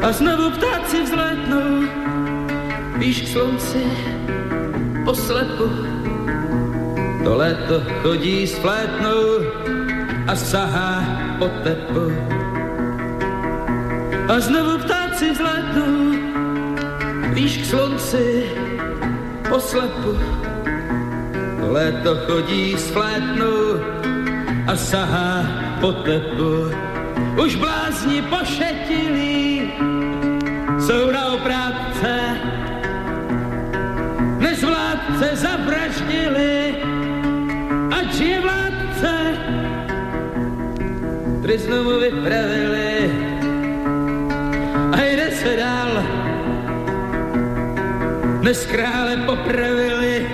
[0.00, 1.84] A znovu ptáci vzlétnou,
[2.96, 3.84] výš k slunci,
[5.04, 5.68] poslepu.
[7.24, 9.44] To léto chodí s flétnou
[10.26, 11.04] a sahá
[11.36, 12.08] po tepu.
[14.28, 16.16] A znovu ptáci vzlétnou,
[17.36, 18.24] výš k slunci,
[19.48, 20.16] poslepu.
[21.60, 23.84] To léto chodí s flétnou
[24.64, 26.68] a sahá po tepu.
[27.40, 29.72] Už blázni pošetilí
[30.78, 32.36] jsou na oprátce,
[34.38, 36.76] než vládce zavraždili,
[37.98, 39.12] ať je vládce,
[41.38, 43.10] který znovu vypravili
[44.92, 46.04] a jde se dál.
[48.40, 50.28] Dnes krále popravili,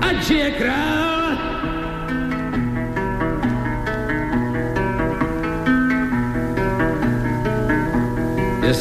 [0.00, 0.97] ať je král.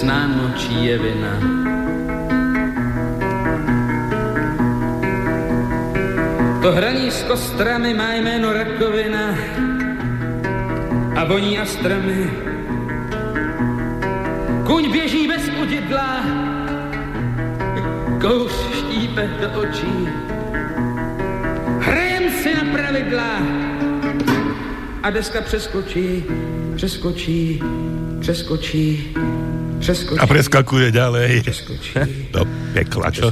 [0.08, 1.34] Čí je vina.
[6.62, 9.36] To hraní s kostrami má jméno rakovina
[11.16, 12.32] a voní astrami.
[14.66, 16.24] Kuň běží bez udidla,
[18.22, 20.08] kouř štípe do očí.
[21.80, 23.42] Hrajem si na pravidla
[25.04, 26.24] a deska přeskočí,
[26.76, 27.62] přeskočí,
[28.20, 29.14] přeskočí,
[29.88, 30.20] přeskočí.
[30.20, 31.32] A preskakuje ďalej.
[31.48, 31.92] Přeskočí.
[32.36, 32.44] Do
[32.76, 33.32] pekla, čo?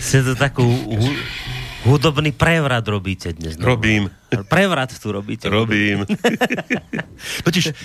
[0.00, 1.20] Ste to takú hu-
[1.84, 3.60] hudobný prevrat robíte dnes.
[3.60, 3.76] no.
[3.76, 4.08] Robím.
[4.48, 5.52] Prevrat tu robíte.
[5.52, 6.08] Robím.
[7.44, 7.76] Totiž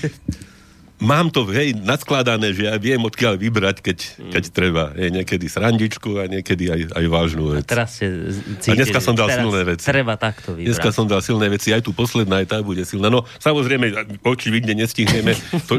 [0.98, 4.32] mám to hej, naskladané, že ja viem odkiaľ vybrať, keď, mm.
[4.34, 4.84] keď treba.
[4.98, 7.64] Hej, niekedy srandičku a niekedy aj, aj vážnu vec.
[7.64, 9.86] A teraz ste cítili, a dneska som dal silné veci.
[9.86, 10.68] Treba takto vybrať.
[10.74, 13.14] Dneska som dal silné veci, aj tu posledná, aj tá bude silná.
[13.14, 13.94] No, samozrejme,
[14.26, 15.38] očividne nestihneme
[15.70, 15.78] to,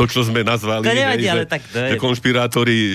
[0.00, 1.88] to čo sme nazvali, to nevadí, hej, ale že, tak to je...
[1.92, 2.94] že konšpirátori, e,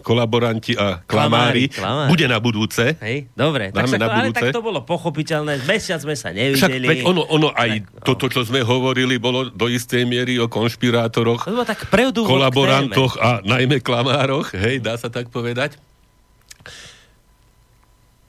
[0.00, 2.08] kolaboranti a klamári, klamári, klamári.
[2.08, 2.84] bude na budúce.
[3.04, 4.40] Hej, dobre, tak, na budúce.
[4.40, 5.68] ale tak to bolo pochopiteľné.
[5.68, 6.56] Mesiac sme sa nevideli.
[6.56, 8.04] Však veď ono, ono aj tak, no.
[8.08, 11.86] toto, čo sme hovorili, bolo do istej miery o konšpirátoroch, tak
[12.26, 15.78] kolaborantoch a najmä klamároch, hej, dá sa tak povedať.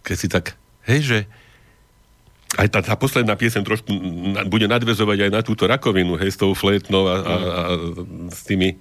[0.03, 0.55] Keď si tak,
[0.88, 1.20] hej, že
[2.55, 3.91] aj tá, tá posledná piesem trošku
[4.47, 7.61] bude nadvezovať aj na túto rakovinu, hej, s tou flétnou a, a, a
[8.32, 8.80] s tými...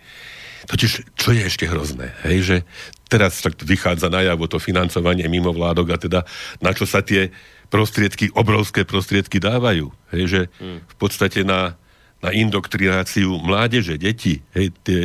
[0.67, 2.57] Totiž, čo je ešte hrozné, hej, že
[3.07, 6.21] teraz tak vychádza najavo to financovanie mimo vládok a teda
[6.59, 7.31] na čo sa tie
[7.71, 9.95] prostriedky, obrovské prostriedky dávajú.
[10.15, 10.41] Hej, že
[10.83, 11.79] v podstate na
[12.25, 15.01] na indoktrináciu mládeže, detí, hej, tie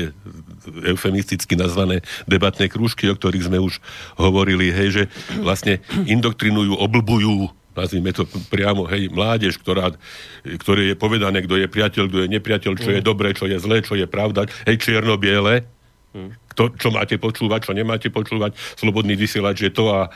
[0.88, 3.84] eufemisticky nazvané debatné krúžky, o ktorých sme už
[4.16, 5.04] hovorili, hej, že
[5.44, 9.96] vlastne indoktrinujú, oblbujú nazvime to priamo, hej, mládež, ktorá,
[10.44, 13.08] ktoré je povedané, kto je priateľ, kto je nepriateľ, čo je mm.
[13.08, 15.64] dobré, čo je zlé, čo je pravda, hej, čierno-biele,
[16.12, 16.52] mm.
[16.52, 20.12] kto, čo máte počúvať, čo nemáte počúvať, slobodný vysielač je to a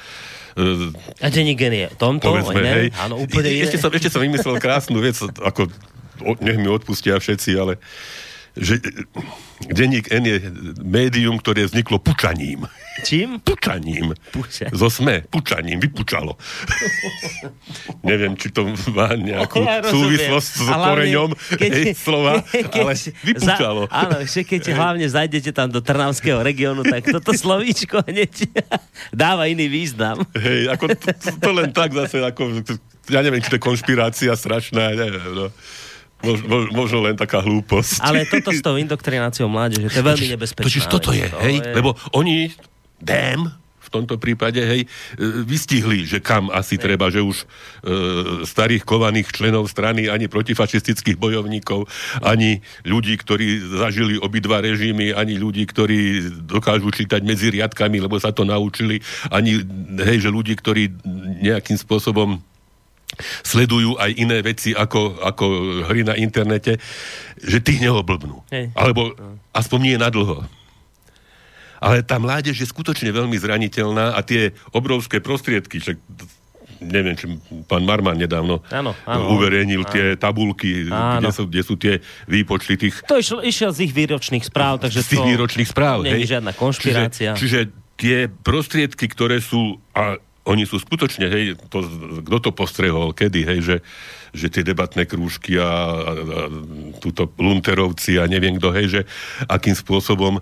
[1.19, 2.71] a denník je tomto, povedzme, ne?
[2.71, 5.67] hej, Áno, úplne ešte, som, ešte som vymyslel krásnu vec, ako
[6.41, 7.81] nech mi odpustia všetci, ale
[8.55, 8.79] že
[9.67, 10.37] denník N je
[10.79, 12.63] médium, ktoré vzniklo pučaním.
[13.03, 13.43] Čím?
[13.43, 14.15] Pučaním.
[14.31, 14.71] Puča.
[14.71, 16.39] Zo sme, pučaním, vypučalo.
[18.07, 23.81] Neviem, či to má nejakú ja súvislosť s koreňom keď, hej, slova, keď, ale vypučalo.
[23.91, 28.47] Za, áno, že keď hlavne zajdete tam do Trnavského regiónu, tak toto slovíčko hneď
[29.11, 30.23] dáva iný význam.
[30.31, 32.63] Hej, ako to, to len tak zase, ako,
[33.11, 35.51] ja neviem, či to je konšpirácia strašná, neviem, no.
[36.23, 38.01] Možno, možno len taká hlúposť.
[38.01, 40.65] Ale toto s tou indoktrináciou mládeže, to je veľmi nebezpečné.
[40.65, 41.73] Totiž toto je, to hej, je...
[41.75, 42.49] lebo oni,
[42.97, 43.51] damn,
[43.85, 44.87] v tomto prípade, hej, e,
[45.45, 46.83] vystihli, že kam asi hej.
[46.89, 47.45] treba, že už e,
[48.41, 51.85] starých kovaných členov strany, ani protifašistických bojovníkov,
[52.25, 58.33] ani ľudí, ktorí zažili obidva režimy, ani ľudí, ktorí dokážu čítať medzi riadkami, lebo sa
[58.33, 59.61] to naučili, ani,
[60.01, 60.89] hej, že ľudí, ktorí
[61.45, 62.41] nejakým spôsobom
[63.43, 65.45] sledujú aj iné veci ako, ako
[65.89, 66.77] hry na internete,
[67.39, 68.45] že tých neoblbnú.
[68.51, 68.71] Hej.
[68.75, 69.15] Alebo
[69.51, 70.43] aspoň nie na dlho.
[71.83, 75.97] Ale tá mládež je skutočne veľmi zraniteľná a tie obrovské prostriedky, však
[76.81, 77.25] neviem, či
[77.71, 79.91] pán Marman nedávno áno, áno, uverejnil áno.
[79.91, 82.99] tie tabulky, kde sú, kde sú tie výpočty tých...
[83.07, 86.35] To išiel, išiel z ich výročných správ, takže z tých to výročných správ, nie je
[86.35, 87.31] žiadna konšpirácia.
[87.35, 87.59] Čiže, čiže
[87.95, 89.79] tie prostriedky, ktoré sú...
[89.95, 91.81] A oni sú skutočne, hej, to,
[92.21, 93.77] kto to postrehol, kedy, hej, že,
[94.29, 96.39] že tie debatné krúžky a, a, a
[97.01, 99.01] túto Lunterovci a neviem kto, hej, že
[99.49, 100.41] akým spôsobom e,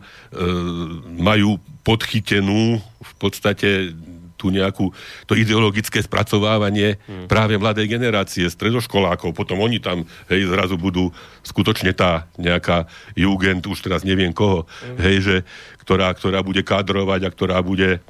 [1.23, 1.55] majú
[1.87, 3.95] podchytenú v podstate
[4.43, 4.91] tú nejakú,
[5.23, 7.31] to ideologické spracovávanie hmm.
[7.31, 11.15] práve mladej generácie, stredoškolákov, potom oni tam, hej, zrazu budú
[11.47, 14.99] skutočne tá nejaká jugend, už teraz neviem koho, hmm.
[14.99, 15.35] hej, že,
[15.79, 18.03] ktorá, ktorá bude kadrovať a ktorá bude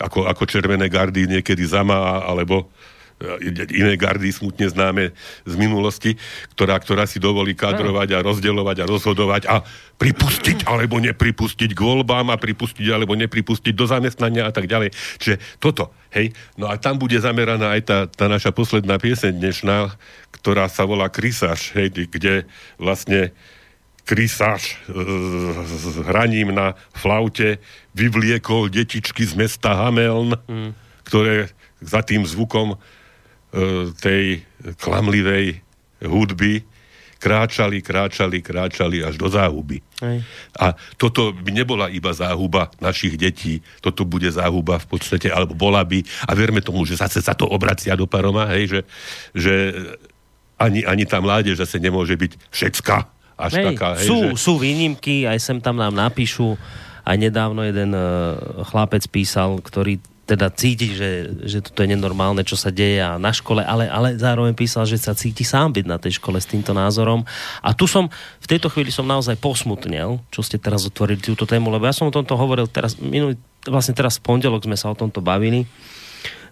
[0.00, 2.72] ako, ako červené gardy niekedy zama, alebo
[3.20, 5.12] e, iné gardy smutne známe
[5.44, 6.16] z minulosti,
[6.56, 9.60] ktorá, ktorá si dovolí kadrovať a rozdeľovať a rozhodovať a
[10.00, 14.96] pripustiť alebo nepripustiť k voľbám a pripustiť alebo nepripustiť do zamestnania a tak ďalej.
[15.20, 16.32] Čiže toto, hej.
[16.56, 19.92] No a tam bude zameraná aj tá, tá naša posledná pieseň dnešná,
[20.40, 22.48] ktorá sa volá Krysáš, hej, kde
[22.80, 23.36] vlastne
[24.04, 24.76] krysáš e,
[25.66, 27.58] s hraním na flaute
[27.94, 30.70] vyvliekol detičky z mesta Hameln, mm.
[31.06, 32.76] ktoré za tým zvukom e,
[33.98, 34.44] tej
[34.80, 35.60] klamlivej
[36.04, 36.64] hudby
[37.20, 39.84] kráčali, kráčali, kráčali až do záhuby.
[40.00, 40.24] Hej.
[40.56, 45.84] A toto by nebola iba záhuba našich detí, toto bude záhuba v podstate, alebo bola
[45.84, 48.80] by, a verme tomu, že zase sa to obracia do paroma, hej, že,
[49.36, 49.54] že
[50.56, 53.88] ani, ani tá mládež zase nemôže byť všetká až hej, taká.
[53.96, 54.36] Hej, sú, že...
[54.36, 56.60] sú výnimky, aj sem tam nám napíšu.
[57.00, 59.98] Aj nedávno jeden uh, chlapec písal, ktorý
[60.30, 64.14] teda cíti, že, že toto je nenormálne, čo sa deje a na škole, ale, ale
[64.14, 67.26] zároveň písal, že sa cíti sám byť na tej škole s týmto názorom.
[67.58, 68.06] A tu som,
[68.38, 72.06] v tejto chvíli som naozaj posmutnel, čo ste teraz otvorili túto tému, lebo ja som
[72.06, 73.34] o tomto hovoril teraz, minulý,
[73.66, 75.66] vlastne teraz v pondelok sme sa o tomto bavili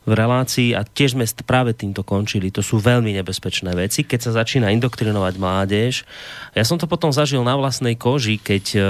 [0.09, 2.49] v relácii a tiež sme práve týmto končili.
[2.57, 6.09] To sú veľmi nebezpečné veci, keď sa začína indoktrinovať mládež.
[6.57, 8.81] Ja som to potom zažil na vlastnej koži, keď e,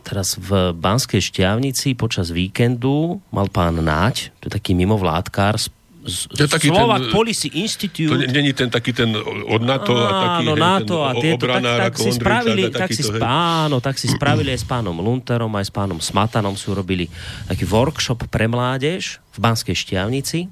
[0.00, 5.60] teraz v Banskej šťavnici počas víkendu mal pán Náť, to je taký mimovládkár,
[6.08, 8.08] to taký Slovak ten, Policy Institute.
[8.08, 9.12] To není ten taký ten
[9.44, 13.02] od NATO a taký áno, hej, NATO a tieto, tak, tak, si spravili, tak si,
[13.20, 17.12] áno, tak si spravili aj s pánom Lunterom, aj s pánom Smatanom si urobili
[17.52, 20.48] taký workshop pre mládež v Banskej Štiavnici.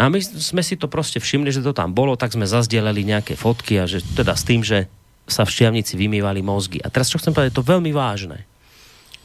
[0.04, 3.36] a my sme si to proste všimli, že to tam bolo, tak sme zazdielali nejaké
[3.36, 4.88] fotky a že teda s tým, že
[5.28, 6.80] sa v Štiavnici vymývali mozgy.
[6.80, 8.48] A teraz čo chcem povedať, je to veľmi vážne.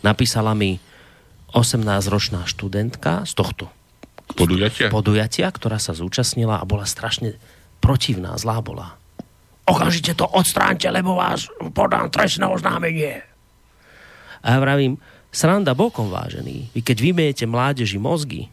[0.04, 0.84] Napísala mi
[1.56, 3.77] 18-ročná študentka z tohto
[4.36, 4.88] podujatia?
[4.92, 7.38] podujatia, ktorá sa zúčastnila a bola strašne
[7.80, 8.98] protivná, zlá bola.
[9.68, 13.20] Okamžite to odstránte, lebo vás podám trestné oznámenie.
[14.44, 14.96] A ja vravím,
[15.28, 16.72] sranda bokom vážený.
[16.72, 18.48] Vy keď vymejete mládeži mozgy,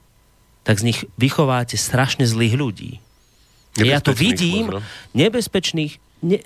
[0.66, 2.92] tak z nich vychováte strašne zlých ľudí.
[3.78, 4.82] Ja to vidím, pozor.
[5.14, 6.38] nebezpečných, ne,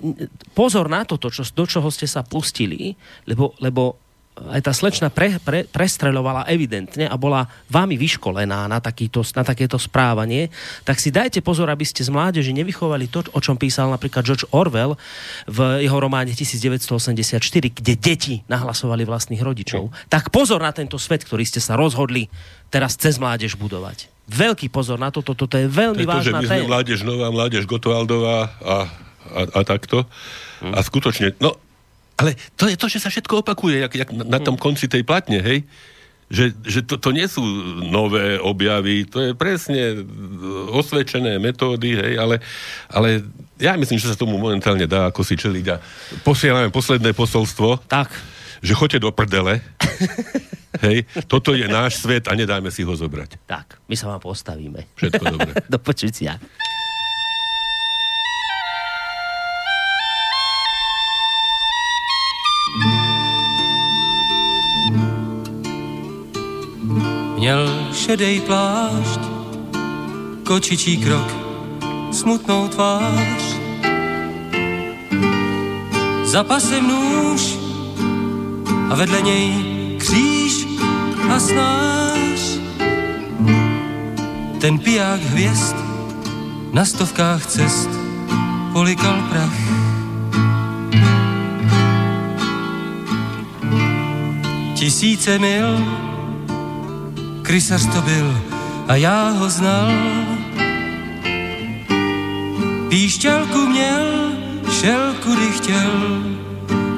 [0.57, 2.97] pozor na toto, čo, do čoho ste sa pustili,
[3.29, 3.97] lebo, lebo
[4.47, 9.75] aj tá slečna pre, pre, prestreľovala evidentne a bola vami vyškolená na, takýto, na takéto
[9.75, 10.47] správanie,
[10.87, 14.47] tak si dajte pozor, aby ste z mládeže nevychovali to, o čom písal napríklad George
[14.55, 14.95] Orwell
[15.45, 19.91] v jeho románe 1984, kde deti nahlasovali vlastných rodičov.
[20.07, 22.31] Tak pozor na tento svet, ktorý ste sa rozhodli
[22.71, 24.07] teraz cez mládež budovať.
[24.29, 26.45] Veľký pozor na toto, toto je veľmi to vážna téma.
[26.45, 28.75] My sme mládež nová, mládež Gotoaldová a,
[29.33, 30.05] a, a takto.
[30.61, 30.77] Hmm.
[30.77, 31.57] A skutočne, no
[32.19, 35.39] ale to je to, že sa všetko opakuje, jak, jak na tom konci tej platne,
[35.39, 35.63] hej?
[36.29, 37.41] Že, že to, to nie sú
[37.89, 40.05] nové objavy, to je presne
[40.69, 42.37] osvedčené metódy, hej, ale,
[42.85, 43.25] ale
[43.57, 45.81] ja myslím, že sa tomu momentálne dá ako si čeliť a
[46.21, 47.81] posielame posledné posolstvo.
[47.89, 48.13] Tak.
[48.61, 49.63] Že choďte do prdele.
[50.85, 53.41] hej, toto je náš svet a nedáme si ho zobrať.
[53.49, 54.85] Tak, my sa vám postavíme.
[55.01, 55.51] Všetko dobre.
[55.73, 56.37] do počutia.
[68.09, 69.21] Šedej plášť,
[70.41, 71.29] kočičí krok,
[72.09, 73.43] smutnou tvář.
[76.25, 77.53] Za pasem nůž
[78.89, 79.45] a vedle něj
[80.01, 80.65] kříž
[81.29, 82.41] a snář.
[84.57, 85.77] Ten piják hvězd
[86.73, 87.89] na stovkách cest
[88.73, 89.59] polikal prach.
[94.73, 96.08] Tisíce mil
[97.49, 98.41] krysař to byl
[98.87, 99.91] a já ho znal.
[102.89, 104.31] Píšťalku měl,
[104.71, 106.23] šel kudy chtěl,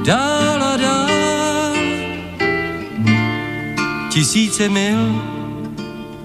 [0.05, 1.75] dál a dál.
[4.09, 5.23] Tisíce mil,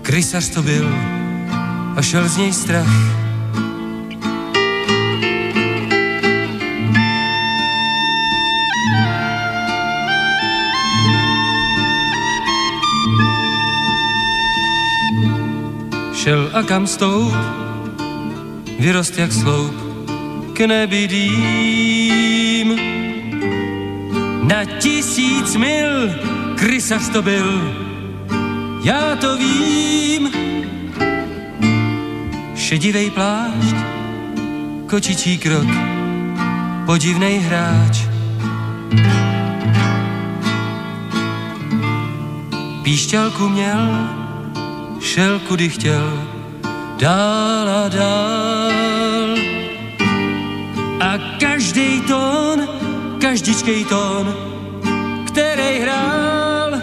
[0.03, 0.89] krysař to byl
[1.97, 3.26] a šel z něj strach.
[16.27, 17.33] Šel a kam stoup,
[18.79, 19.75] vyrost jak sloup
[20.53, 22.77] k nebydým.
[24.43, 26.11] Na tisíc mil
[26.59, 27.75] krysař to byl,
[28.83, 30.31] já to vím.
[32.59, 33.77] Šedivej plášť,
[34.91, 35.71] kočičí krok,
[36.87, 38.03] podivnej hráč.
[42.83, 44.26] Píšťalku měl,
[45.07, 46.23] šel kudy chtěl,
[46.99, 49.35] dál a dál.
[51.01, 52.69] A každý tón,
[53.21, 54.35] každičkej tón,
[55.27, 56.83] který hrál,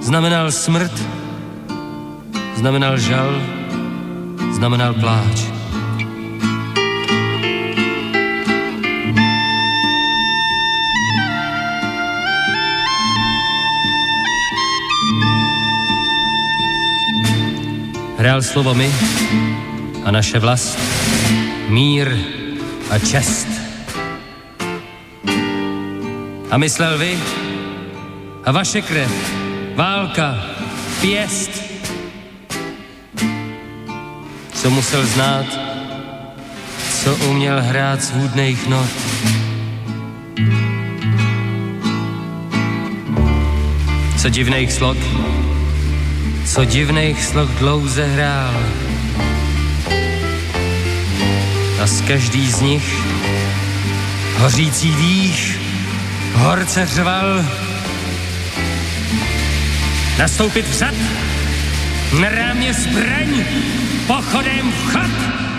[0.00, 0.92] znamenal smrt,
[2.56, 3.32] znamenal žal,
[4.52, 5.59] znamenal pláč.
[18.20, 18.92] Hrál slovo my
[20.04, 20.78] a naše vlast,
[21.68, 22.16] mír
[22.90, 23.48] a čest.
[26.50, 27.18] A myslel vy
[28.44, 29.12] a vaše krev,
[29.74, 30.36] válka,
[31.00, 31.50] pěst.
[34.54, 35.46] Co musel znát,
[37.02, 38.90] co uměl hrát svůdných not.
[44.22, 44.98] Co divných slok,
[46.50, 48.54] co divných sloh dlouze hrál.
[51.82, 52.94] A z každý z nich
[54.38, 55.58] hořící dých
[56.34, 57.44] horce řval.
[60.18, 60.94] Nastoupit vzad,
[62.20, 63.44] na rámě zbraň,
[64.06, 65.49] pochodem vchod.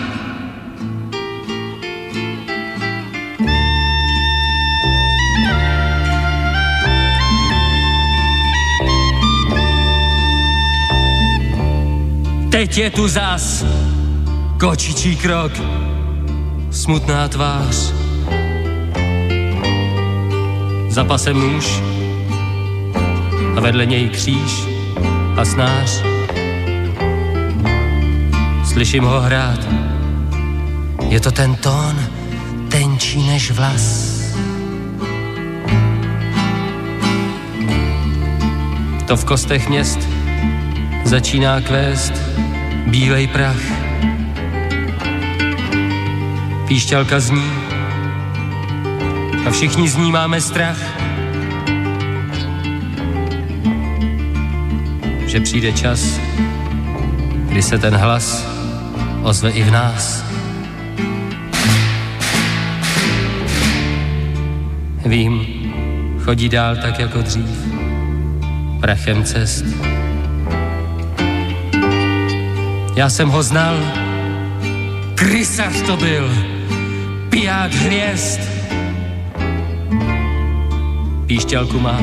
[12.52, 13.64] Teď je tu zas
[14.60, 15.52] kočičí krok,
[16.70, 17.92] smutná tvář.
[20.88, 21.80] Za pasem nůž
[23.56, 24.64] a vedle něj kříž
[25.36, 26.02] a snář.
[28.64, 29.60] Slyším ho hrát,
[31.08, 31.96] je to ten tón,
[32.68, 34.12] tenčí než vlas.
[39.06, 39.98] To v kostech měst
[41.04, 42.21] začíná kvést
[42.92, 43.64] bílej prach.
[46.68, 47.48] Píšťalka zní
[49.46, 50.76] a všichni z ní máme strach.
[55.26, 56.20] Že přijde čas,
[57.48, 58.46] kdy se ten hlas
[59.22, 60.24] ozve i v nás.
[65.06, 65.46] Vím,
[66.24, 67.48] chodí dál tak jako dřív,
[68.80, 69.64] prachem cest.
[72.96, 73.76] Já jsem ho znal,
[75.14, 76.30] krysař to byl,
[77.28, 78.40] piják hvězd.
[81.26, 81.98] Píšťalku má,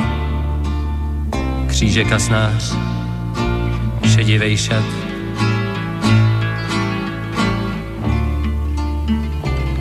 [1.68, 2.76] křížek a snář,
[4.14, 4.86] šedivej šat.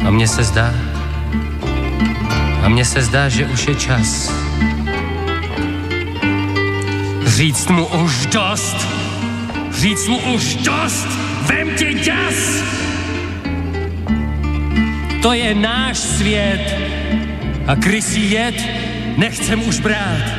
[0.07, 0.75] A mně se zdá,
[2.63, 4.33] a mně se zdá, že už je čas
[7.39, 8.98] říct mu už dost,
[9.79, 11.09] říct mu už dost,
[11.47, 12.65] vem tě děs!
[15.23, 16.77] To je náš svět
[17.67, 18.55] a krysí jed
[19.17, 20.38] nechcem už brát.